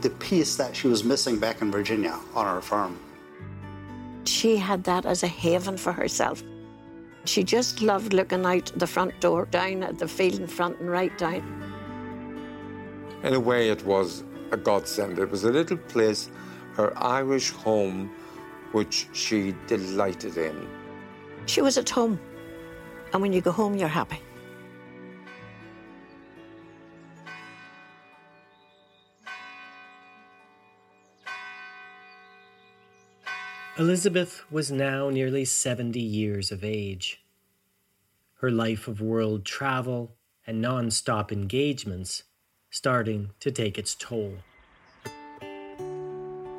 the 0.00 0.10
peace 0.10 0.56
that 0.56 0.74
she 0.74 0.88
was 0.88 1.04
missing 1.04 1.38
back 1.38 1.62
in 1.62 1.70
Virginia 1.70 2.18
on 2.34 2.46
our 2.46 2.60
farm. 2.60 2.98
She 4.30 4.56
had 4.56 4.84
that 4.84 5.06
as 5.06 5.24
a 5.24 5.26
haven 5.26 5.76
for 5.76 5.92
herself. 5.92 6.44
She 7.24 7.42
just 7.42 7.82
loved 7.82 8.12
looking 8.12 8.46
out 8.46 8.72
the 8.76 8.86
front 8.86 9.20
door, 9.20 9.46
down 9.46 9.82
at 9.82 9.98
the 9.98 10.06
field 10.06 10.38
in 10.38 10.46
front 10.46 10.78
and 10.78 10.88
right 10.88 11.16
down. 11.18 11.42
In 13.24 13.34
a 13.34 13.40
way, 13.40 13.70
it 13.70 13.84
was 13.84 14.22
a 14.52 14.56
godsend. 14.56 15.18
It 15.18 15.30
was 15.30 15.42
a 15.42 15.50
little 15.50 15.76
place, 15.76 16.30
her 16.74 16.96
Irish 16.96 17.50
home, 17.50 18.08
which 18.70 19.08
she 19.12 19.52
delighted 19.66 20.36
in. 20.36 20.68
She 21.46 21.60
was 21.60 21.76
at 21.76 21.90
home. 21.90 22.18
And 23.12 23.20
when 23.20 23.32
you 23.32 23.40
go 23.40 23.50
home, 23.50 23.74
you're 23.74 23.88
happy. 23.88 24.20
Elizabeth 33.80 34.42
was 34.50 34.70
now 34.70 35.08
nearly 35.08 35.42
70 35.42 35.98
years 35.98 36.52
of 36.52 36.62
age. 36.62 37.24
Her 38.42 38.50
life 38.50 38.86
of 38.86 39.00
world 39.00 39.46
travel 39.46 40.18
and 40.46 40.60
non 40.60 40.90
stop 40.90 41.32
engagements 41.32 42.24
starting 42.68 43.30
to 43.40 43.50
take 43.50 43.78
its 43.78 43.94
toll. 43.94 44.34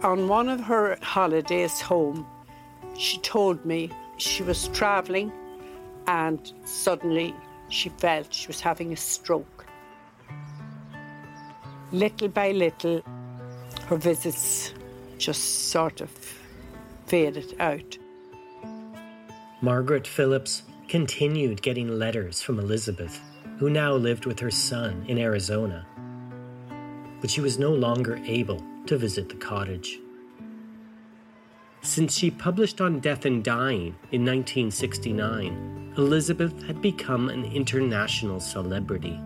On 0.01 0.27
one 0.27 0.49
of 0.49 0.61
her 0.61 0.97
holidays 1.03 1.79
home, 1.79 2.25
she 2.97 3.19
told 3.19 3.63
me 3.65 3.91
she 4.17 4.41
was 4.41 4.67
traveling 4.69 5.31
and 6.07 6.51
suddenly 6.65 7.35
she 7.69 7.89
felt 7.89 8.33
she 8.33 8.47
was 8.47 8.59
having 8.59 8.93
a 8.93 8.97
stroke. 8.97 9.67
Little 11.91 12.29
by 12.29 12.49
little, 12.49 13.03
her 13.85 13.97
visits 13.97 14.73
just 15.19 15.69
sort 15.69 16.01
of 16.01 16.09
out. 17.59 17.97
Margaret 19.59 20.07
Phillips 20.07 20.63
continued 20.87 21.61
getting 21.61 21.99
letters 21.99 22.41
from 22.41 22.57
Elizabeth, 22.57 23.19
who 23.57 23.69
now 23.69 23.93
lived 23.93 24.25
with 24.25 24.39
her 24.39 24.49
son 24.49 25.03
in 25.09 25.17
Arizona. 25.17 25.85
But 27.19 27.29
she 27.29 27.41
was 27.41 27.59
no 27.59 27.73
longer 27.73 28.15
able 28.25 28.63
to 28.85 28.97
visit 28.97 29.27
the 29.27 29.35
cottage. 29.35 29.99
Since 31.81 32.17
she 32.17 32.31
published 32.31 32.79
on 32.79 33.01
death 33.01 33.25
and 33.25 33.43
dying 33.43 33.95
in 34.13 34.23
1969, 34.23 35.95
Elizabeth 35.97 36.63
had 36.63 36.81
become 36.81 37.27
an 37.27 37.43
international 37.43 38.39
celebrity. 38.39 39.19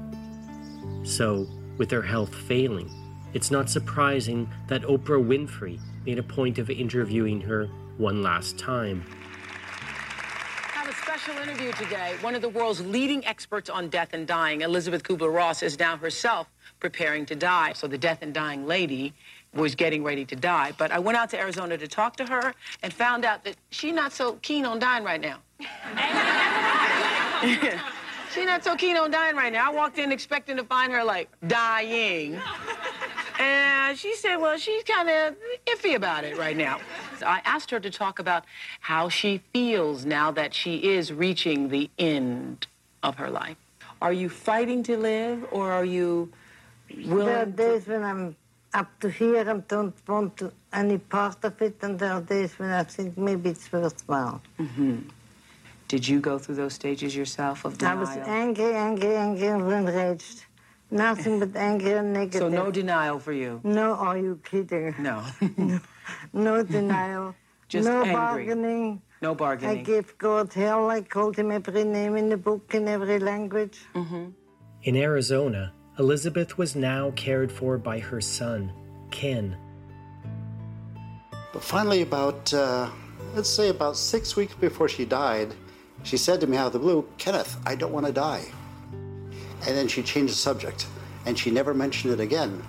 So, 1.04 1.48
with 1.78 1.92
her 1.92 2.02
health 2.02 2.34
failing, 2.34 2.90
it's 3.36 3.52
not 3.52 3.70
surprising 3.70 4.50
that 4.70 4.82
Oprah 4.82 5.24
Winfrey 5.24 5.80
made 6.06 6.20
a 6.20 6.24
point 6.24 6.60
of 6.60 6.70
interviewing 6.70 7.42
her 7.42 7.66
one 7.98 8.22
last 8.22 8.60
time. 8.60 9.04
Have 10.74 10.88
a 10.88 10.94
special 10.94 11.36
interview 11.38 11.72
today. 11.74 12.16
One 12.22 12.36
of 12.36 12.42
the 12.42 12.50
world's 12.50 12.86
leading 12.86 13.26
experts 13.26 13.70
on 13.70 13.90
death 13.90 14.10
and 14.14 14.28
dying, 14.28 14.62
Elizabeth 14.62 15.04
Kubler-Ross, 15.04 15.64
is 15.64 15.80
now 15.80 15.98
herself 15.98 16.48
preparing 16.80 17.26
to 17.26 17.36
die. 17.36 17.74
So 17.74 17.88
the 17.88 17.98
death 17.98 18.20
and 18.22 18.34
dying 18.34 18.68
lady 18.68 19.14
was 19.54 19.74
getting 19.74 20.04
ready 20.04 20.26
to 20.26 20.36
die. 20.36 20.74
But 20.78 20.92
I 20.92 21.00
went 21.00 21.18
out 21.18 21.30
to 21.32 21.40
Arizona 21.40 21.78
to 21.78 21.88
talk 21.88 22.18
to 22.18 22.26
her 22.26 22.54
and 22.84 22.94
found 22.94 23.26
out 23.26 23.44
that 23.46 23.56
she's 23.70 23.94
not 23.94 24.12
so 24.12 24.34
keen 24.42 24.66
on 24.66 24.80
dying 24.80 25.04
right 25.04 25.22
now. 25.22 25.38
she's 28.34 28.46
not 28.46 28.64
so 28.64 28.76
keen 28.76 28.98
on 28.98 29.10
dying 29.10 29.36
right 29.36 29.54
now. 29.54 29.72
I 29.72 29.74
walked 29.74 29.98
in 29.98 30.12
expecting 30.12 30.58
to 30.58 30.64
find 30.66 30.92
her, 30.92 31.04
like, 31.04 31.30
dying. 31.48 32.40
And 33.40 33.98
she 33.98 34.16
said, 34.16 34.38
well, 34.38 34.58
she's 34.58 34.84
kind 34.84 35.10
of 35.10 35.36
iffy 35.76 35.96
about 35.96 36.24
it 36.24 36.38
right 36.38 36.58
now. 36.58 36.80
I 37.26 37.42
asked 37.46 37.72
her 37.72 37.80
to 37.80 37.90
talk 37.90 38.20
about 38.20 38.46
how 38.80 39.10
she 39.10 39.42
feels 39.54 40.06
now 40.06 40.32
that 40.32 40.54
she 40.54 40.78
is 40.96 41.12
reaching 41.12 41.70
the 41.70 41.90
end 41.98 42.68
of 43.04 43.16
her 43.16 43.30
life. 43.30 43.58
Are 44.02 44.14
you 44.14 44.30
fighting 44.30 44.84
to 44.84 44.98
live, 44.98 45.46
or 45.52 45.72
are 45.72 45.86
you 45.86 46.32
willing? 47.08 47.26
There 47.26 47.42
are 47.42 47.46
days 47.46 47.88
when 47.88 48.04
I'm 48.04 48.36
up 48.74 49.00
to 49.00 49.10
here 49.10 49.50
and 49.50 49.66
don't 49.68 49.96
want 50.08 50.38
to, 50.38 50.52
any 50.74 50.98
part 50.98 51.44
of 51.44 51.62
it, 51.62 51.78
and 51.82 51.98
there 51.98 52.12
are 52.12 52.22
days 52.22 52.60
when 52.60 52.72
I 52.72 52.84
think 52.84 53.18
maybe 53.18 53.50
it's 53.52 53.72
worthwhile. 53.72 54.42
Mm-hmm. 54.60 54.98
Did 55.88 56.08
you 56.08 56.20
go 56.20 56.38
through 56.38 56.56
those 56.56 56.74
stages 56.74 57.16
yourself 57.16 57.64
of 57.64 57.78
denial? 57.78 57.98
I 57.98 58.02
was 58.02 58.10
angry, 58.28 58.74
angry, 58.74 59.16
angry, 59.16 59.48
and 59.48 59.72
enraged. 59.72 60.46
Nothing 60.96 61.40
but 61.40 61.56
anger 61.58 61.98
and 61.98 62.14
negative. 62.14 62.40
So 62.40 62.48
no 62.48 62.72
denial 62.72 63.20
for 63.20 63.34
you? 63.34 63.60
No, 63.66 63.96
are 63.96 64.18
you 64.18 64.40
kidding? 64.46 64.96
No. 64.98 65.26
no, 65.58 65.82
no, 66.34 66.64
denial. 66.64 67.36
Just 67.68 67.86
no 67.86 67.98
angry. 67.98 68.14
bargaining. 68.14 69.02
No 69.22 69.36
bargaining. 69.36 69.80
I 69.80 69.84
gave 69.84 70.18
God 70.18 70.54
hell. 70.54 70.90
I 70.90 71.02
called 71.02 71.36
him 71.36 71.52
every 71.52 71.84
name 71.84 72.16
in 72.16 72.30
the 72.30 72.38
book 72.38 72.74
in 72.74 72.88
every 72.88 73.20
language. 73.20 73.78
Mm-hmm. 73.94 74.30
In 74.84 74.96
Arizona, 74.96 75.74
Elizabeth 76.00 76.58
was 76.58 76.78
now 76.78 77.12
cared 77.18 77.52
for 77.52 77.78
by 77.78 78.00
her 78.00 78.22
son, 78.22 78.72
Ken. 79.12 79.58
But 81.52 81.62
finally, 81.62 82.04
about, 82.04 82.54
uh, 82.54 82.90
let's 83.34 83.50
say 83.50 83.68
about 83.68 83.98
six 83.98 84.38
weeks 84.38 84.54
before 84.54 84.88
she 84.88 85.04
died, 85.04 85.54
she 86.04 86.16
said 86.16 86.40
to 86.40 86.48
me 86.48 86.56
out 86.56 86.68
of 86.68 86.74
the 86.74 86.80
blue, 86.80 87.06
Kenneth, 87.18 87.58
I 87.66 87.76
don't 87.76 87.92
want 87.92 88.06
to 88.06 88.14
die. 88.14 88.46
And 89.68 89.76
then 89.76 89.88
she 89.88 90.04
changed 90.04 90.34
the 90.34 90.38
subject, 90.38 90.88
and 91.26 91.38
she 91.38 91.52
never 91.52 91.74
mentioned 91.74 92.14
it 92.14 92.20
again. 92.20 92.64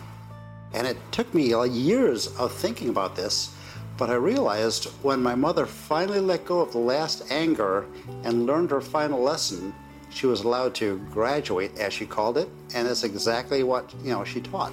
And 0.72 0.86
it 0.86 0.96
took 1.12 1.32
me 1.34 1.52
uh, 1.52 1.62
years 1.62 2.28
of 2.36 2.52
thinking 2.52 2.88
about 2.88 3.16
this, 3.16 3.54
but 3.96 4.10
I 4.10 4.14
realized 4.14 4.84
when 5.02 5.22
my 5.22 5.34
mother 5.34 5.64
finally 5.64 6.20
let 6.20 6.44
go 6.44 6.60
of 6.60 6.72
the 6.72 6.78
last 6.78 7.30
anger 7.30 7.86
and 8.24 8.46
learned 8.46 8.70
her 8.70 8.80
final 8.80 9.22
lesson, 9.22 9.74
she 10.10 10.26
was 10.26 10.42
allowed 10.42 10.74
to 10.76 10.98
graduate, 11.10 11.76
as 11.78 11.92
she 11.92 12.06
called 12.06 12.38
it, 12.38 12.48
and 12.74 12.86
that's 12.86 13.04
exactly 13.04 13.62
what 13.62 13.94
you 14.02 14.10
know 14.10 14.24
she 14.24 14.40
taught. 14.40 14.72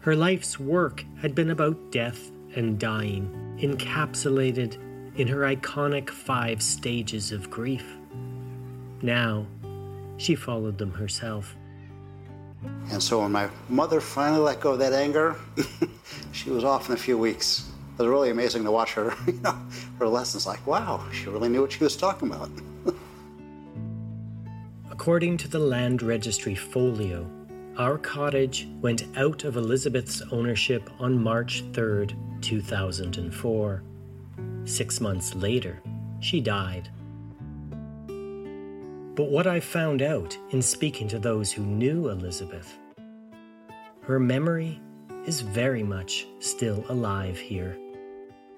Her 0.00 0.16
life's 0.16 0.60
work 0.60 1.04
had 1.20 1.34
been 1.34 1.50
about 1.50 1.90
death 1.90 2.30
and 2.54 2.78
dying, 2.78 3.56
encapsulated 3.62 4.78
in 5.16 5.28
her 5.28 5.40
iconic 5.40 6.10
five 6.10 6.62
stages 6.62 7.32
of 7.32 7.50
grief. 7.50 7.86
Now, 9.00 9.46
she 10.16 10.34
followed 10.34 10.78
them 10.78 10.92
herself. 10.92 11.56
And 12.90 13.02
so 13.02 13.20
when 13.20 13.32
my 13.32 13.48
mother 13.68 14.00
finally 14.00 14.40
let 14.40 14.60
go 14.60 14.72
of 14.72 14.78
that 14.78 14.92
anger, 14.92 15.36
she 16.32 16.50
was 16.50 16.64
off 16.64 16.88
in 16.88 16.94
a 16.94 16.98
few 16.98 17.18
weeks. 17.18 17.70
It 17.94 18.02
was 18.02 18.08
really 18.08 18.30
amazing 18.30 18.64
to 18.64 18.70
watch 18.70 18.94
her, 18.94 19.14
you 19.26 19.40
know, 19.42 19.56
her 19.98 20.08
lessons 20.08 20.46
like, 20.46 20.66
wow, 20.66 21.04
she 21.12 21.28
really 21.28 21.48
knew 21.48 21.60
what 21.62 21.72
she 21.72 21.84
was 21.84 21.96
talking 21.96 22.28
about. 22.28 22.50
According 24.90 25.36
to 25.38 25.48
the 25.48 25.58
Land 25.58 26.02
Registry 26.02 26.54
Folio, 26.54 27.28
our 27.76 27.98
cottage 27.98 28.68
went 28.80 29.04
out 29.16 29.44
of 29.44 29.56
Elizabeth's 29.56 30.22
ownership 30.30 30.88
on 31.00 31.20
March 31.20 31.64
3rd, 31.72 32.14
2004. 32.40 33.82
Six 34.64 35.00
months 35.00 35.34
later, 35.34 35.82
she 36.20 36.40
died. 36.40 36.88
But 39.16 39.30
what 39.30 39.46
I 39.46 39.60
found 39.60 40.02
out 40.02 40.36
in 40.50 40.60
speaking 40.60 41.06
to 41.08 41.20
those 41.20 41.52
who 41.52 41.62
knew 41.62 42.08
Elizabeth, 42.08 42.76
her 44.02 44.18
memory 44.18 44.80
is 45.24 45.40
very 45.40 45.84
much 45.84 46.26
still 46.40 46.84
alive 46.88 47.38
here. 47.38 47.78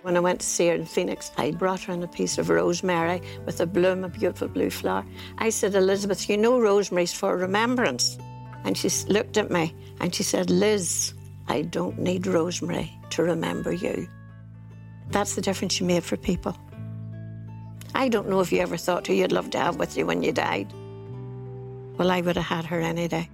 When 0.00 0.16
I 0.16 0.20
went 0.20 0.40
to 0.40 0.46
see 0.46 0.68
her 0.68 0.74
in 0.74 0.86
Phoenix, 0.86 1.30
I 1.36 1.50
brought 1.50 1.82
her 1.82 1.92
in 1.92 2.02
a 2.02 2.08
piece 2.08 2.38
of 2.38 2.48
rosemary 2.48 3.20
with 3.44 3.60
a 3.60 3.66
bloom, 3.66 4.02
a 4.02 4.08
beautiful 4.08 4.48
blue 4.48 4.70
flower. 4.70 5.04
I 5.38 5.50
said, 5.50 5.74
Elizabeth, 5.74 6.30
you 6.30 6.38
know 6.38 6.58
rosemary's 6.58 7.12
for 7.12 7.36
remembrance. 7.36 8.16
And 8.64 8.78
she 8.78 8.88
looked 9.08 9.36
at 9.36 9.50
me 9.50 9.74
and 10.00 10.14
she 10.14 10.22
said, 10.22 10.48
Liz, 10.48 11.12
I 11.48 11.62
don't 11.62 11.98
need 11.98 12.26
rosemary 12.26 12.98
to 13.10 13.22
remember 13.22 13.72
you. 13.72 14.08
That's 15.10 15.34
the 15.34 15.42
difference 15.42 15.80
you 15.80 15.86
made 15.86 16.02
for 16.02 16.16
people. 16.16 16.56
I 17.96 18.08
don't 18.08 18.28
know 18.28 18.40
if 18.40 18.52
you 18.52 18.60
ever 18.60 18.76
thought 18.76 19.06
who 19.06 19.14
you'd 19.14 19.32
love 19.32 19.48
to 19.52 19.58
have 19.58 19.76
with 19.76 19.96
you 19.96 20.04
when 20.04 20.22
you 20.22 20.30
died. 20.30 20.70
Well, 21.96 22.10
I 22.10 22.20
would 22.20 22.36
have 22.36 22.44
had 22.44 22.66
her 22.66 22.78
any 22.78 23.08
day. 23.08 23.30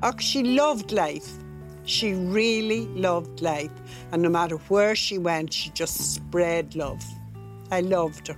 Oh, 0.00 0.16
she 0.18 0.44
loved 0.44 0.92
life. 0.92 1.28
She 1.84 2.14
really 2.14 2.86
loved 2.86 3.42
life. 3.42 3.72
And 4.12 4.22
no 4.22 4.28
matter 4.28 4.58
where 4.68 4.94
she 4.94 5.18
went, 5.18 5.52
she 5.52 5.70
just 5.70 6.14
spread 6.14 6.76
love. 6.76 7.04
I 7.72 7.80
loved 7.80 8.28
her. 8.28 8.36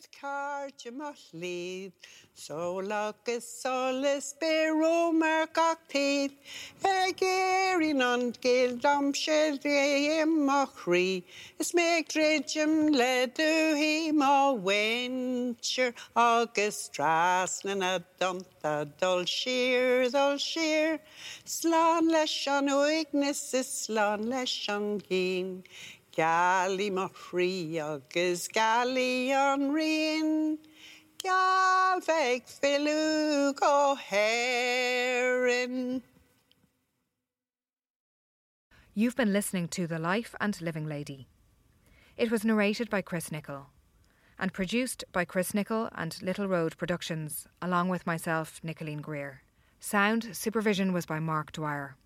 Siad 0.00 0.08
cáte 0.20 0.90
má 0.90 1.14
líd, 1.32 1.92
Só 2.34 2.80
agus 2.80 4.34
be 4.40 4.70
Romer 4.70 5.46
gachtíd, 5.46 6.32
E 6.84 7.12
géirín 7.12 8.00
an 8.02 8.32
géil 8.32 8.80
dam 8.80 9.12
sé 9.12 9.58
ré 9.62 10.24
machrí, 10.24 11.22
Is 11.58 11.72
mé 11.72 12.04
dréidirm 12.06 12.92
le 12.92 13.26
dú 13.26 13.74
hí 13.76 14.12
má 14.12 14.52
winir 14.56 15.94
agus 16.16 16.88
strasna 16.88 17.74
na 17.76 17.98
domta 18.18 18.86
dul 18.98 19.26
sir 19.26 20.08
dul 20.08 20.38
Slán 21.44 22.10
leis 22.10 22.46
an 22.46 22.68
uignas 22.68 23.54
is 23.54 23.66
slán 23.66 24.28
leis 24.28 24.68
an. 24.68 25.64
Gal 26.12 26.76
herin. 33.96 36.02
You've 38.94 39.16
been 39.16 39.32
listening 39.32 39.68
to 39.68 39.86
The 39.86 39.98
Life 39.98 40.34
and 40.40 40.60
Living 40.60 40.86
Lady. 40.86 41.28
It 42.16 42.30
was 42.30 42.44
narrated 42.44 42.90
by 42.90 43.02
Chris 43.02 43.30
Nichol 43.30 43.66
and 44.38 44.52
produced 44.52 45.04
by 45.12 45.24
Chris 45.24 45.54
Nichol 45.54 45.90
and 45.94 46.20
Little 46.22 46.48
Road 46.48 46.76
Productions, 46.76 47.46
along 47.62 47.90
with 47.90 48.06
myself, 48.06 48.60
Nicolene 48.64 49.02
Greer. 49.02 49.42
Sound 49.78 50.36
supervision 50.36 50.92
was 50.92 51.06
by 51.06 51.20
Mark 51.20 51.52
Dwyer. 51.52 51.96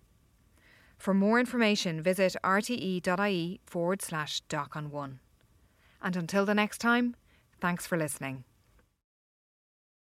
For 0.97 1.13
more 1.13 1.39
information, 1.39 2.01
visit 2.01 2.35
rte.ie 2.43 3.59
forward 3.65 4.01
slash 4.01 4.41
doc 4.41 4.75
on 4.75 4.91
one. 4.91 5.19
And 6.01 6.15
until 6.15 6.45
the 6.45 6.55
next 6.55 6.79
time, 6.79 7.15
thanks 7.59 7.85
for 7.87 7.97
listening. 7.97 8.43